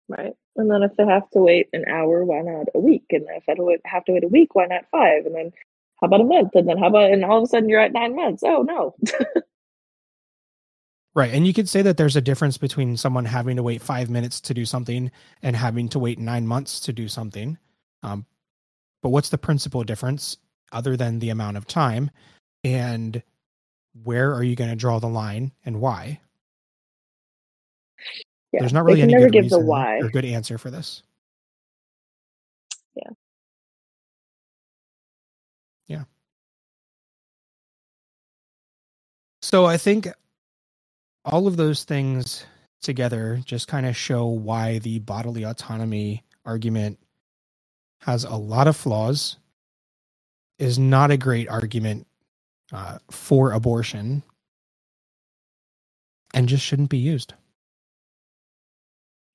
[0.08, 0.34] Right.
[0.58, 3.06] And then if they have to wait an hour, why not a week?
[3.12, 3.54] And if I
[3.86, 5.26] have to wait a week, why not five?
[5.26, 5.52] And then
[6.02, 6.56] how about a month?
[6.56, 8.44] And then how about, and all of a sudden you're at nine months.
[8.44, 8.96] Oh, no.
[11.16, 11.32] right.
[11.32, 14.42] And you could say that there's a difference between someone having to wait five minutes
[14.42, 15.12] to do something
[15.44, 17.58] and having to wait nine months to do something.
[18.02, 18.26] Um,
[19.04, 20.38] but what's the principal difference
[20.72, 22.10] other than the amount of time?
[22.64, 23.22] And
[24.04, 26.20] where are you going to draw the line and why?
[28.52, 31.04] Yeah, There's not really any good reason or good answer for this.
[39.52, 40.08] So I think
[41.26, 42.46] all of those things
[42.82, 47.00] together just kind of show why the bodily autonomy argument
[48.02, 49.38] has a lot of flaws,
[50.60, 52.08] is not a great argument
[52.74, 54.24] uh, for abortion,
[56.34, 57.34] and just shouldn't be used.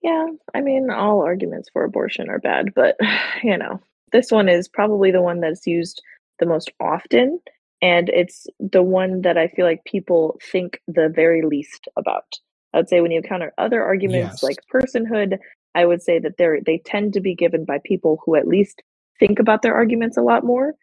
[0.03, 2.97] Yeah, I mean, all arguments for abortion are bad, but
[3.43, 3.81] you know,
[4.13, 6.03] this one is probably the one that's used
[6.39, 7.41] the most often,
[7.83, 12.25] and it's the one that I feel like people think the very least about.
[12.73, 14.43] I would say when you encounter other arguments yes.
[14.43, 15.39] like personhood,
[15.75, 18.83] I would say that they're they tend to be given by people who at least
[19.19, 20.75] think about their arguments a lot more.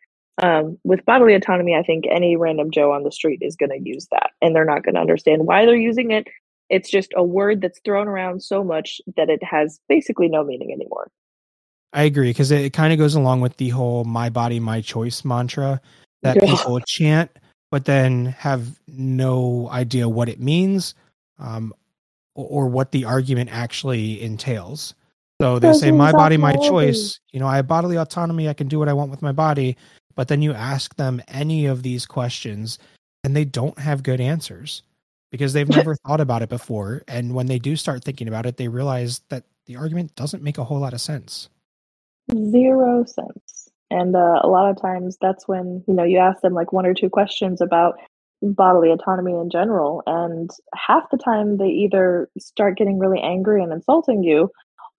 [0.42, 3.88] Um, with bodily autonomy, I think any random Joe on the street is going to
[3.90, 6.28] use that, and they're not going to understand why they're using it.
[6.70, 10.72] It's just a word that's thrown around so much that it has basically no meaning
[10.72, 11.12] anymore.
[11.92, 14.82] I agree because it, it kind of goes along with the whole "my body, my
[14.82, 15.80] choice" mantra
[16.24, 16.56] that yeah.
[16.56, 17.32] people chant,
[17.72, 20.96] but then have no idea what it means.
[21.40, 21.74] Um,
[22.36, 24.96] or what the argument actually entails.
[25.42, 27.20] So they say, my body, my choice.
[27.32, 28.48] You know, I have bodily autonomy.
[28.48, 29.78] I can do what I want with my body.
[30.16, 32.80] But then you ask them any of these questions
[33.24, 34.84] and they don't have good answers
[35.32, 37.04] because they've never thought about it before.
[37.08, 40.58] And when they do start thinking about it, they realize that the argument doesn't make
[40.58, 41.50] a whole lot of sense.
[42.32, 43.53] Zero sense.
[43.94, 46.88] And uh, a lot of times that's when, you know, you ask them like one
[46.88, 47.94] or two questions about
[48.42, 50.02] bodily autonomy in general.
[50.08, 54.50] And half the time, they either start getting really angry and insulting you,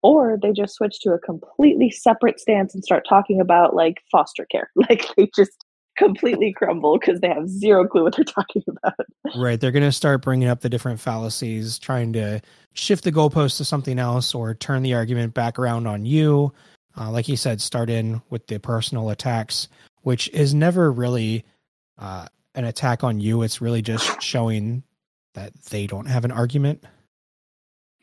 [0.04, 4.46] or they just switch to a completely separate stance and start talking about like foster
[4.50, 4.70] care.
[4.88, 5.64] Like they just
[5.96, 8.94] completely crumble because they have zero clue what they're talking about.
[9.34, 9.60] Right.
[9.60, 12.40] They're going to start bringing up the different fallacies, trying to
[12.74, 16.52] shift the goalpost to something else or turn the argument back around on you.
[16.96, 19.68] Uh, like you said, start in with the personal attacks,
[20.02, 21.44] which is never really
[21.98, 23.42] uh, an attack on you.
[23.42, 24.82] It's really just showing
[25.34, 26.84] that they don't have an argument.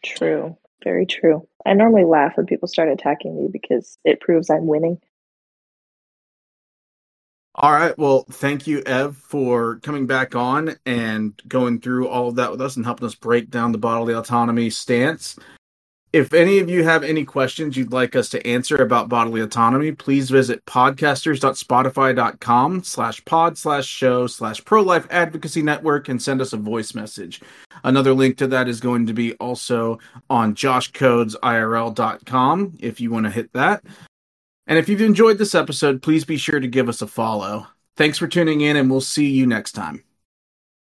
[0.03, 0.57] True.
[0.83, 1.47] Very true.
[1.65, 4.99] I normally laugh when people start attacking me because it proves I'm winning.
[7.55, 7.97] All right.
[7.97, 12.61] Well, thank you, Ev, for coming back on and going through all of that with
[12.61, 15.37] us and helping us break down the bodily autonomy stance.
[16.13, 19.93] If any of you have any questions you'd like us to answer about bodily autonomy,
[19.93, 26.57] please visit podcasters.spotify.com slash pod slash show slash pro-life advocacy network and send us a
[26.57, 27.39] voice message.
[27.85, 29.99] Another link to that is going to be also
[30.29, 33.81] on joshcodesirl.com if you want to hit that.
[34.67, 37.67] And if you've enjoyed this episode, please be sure to give us a follow.
[37.95, 40.03] Thanks for tuning in and we'll see you next time.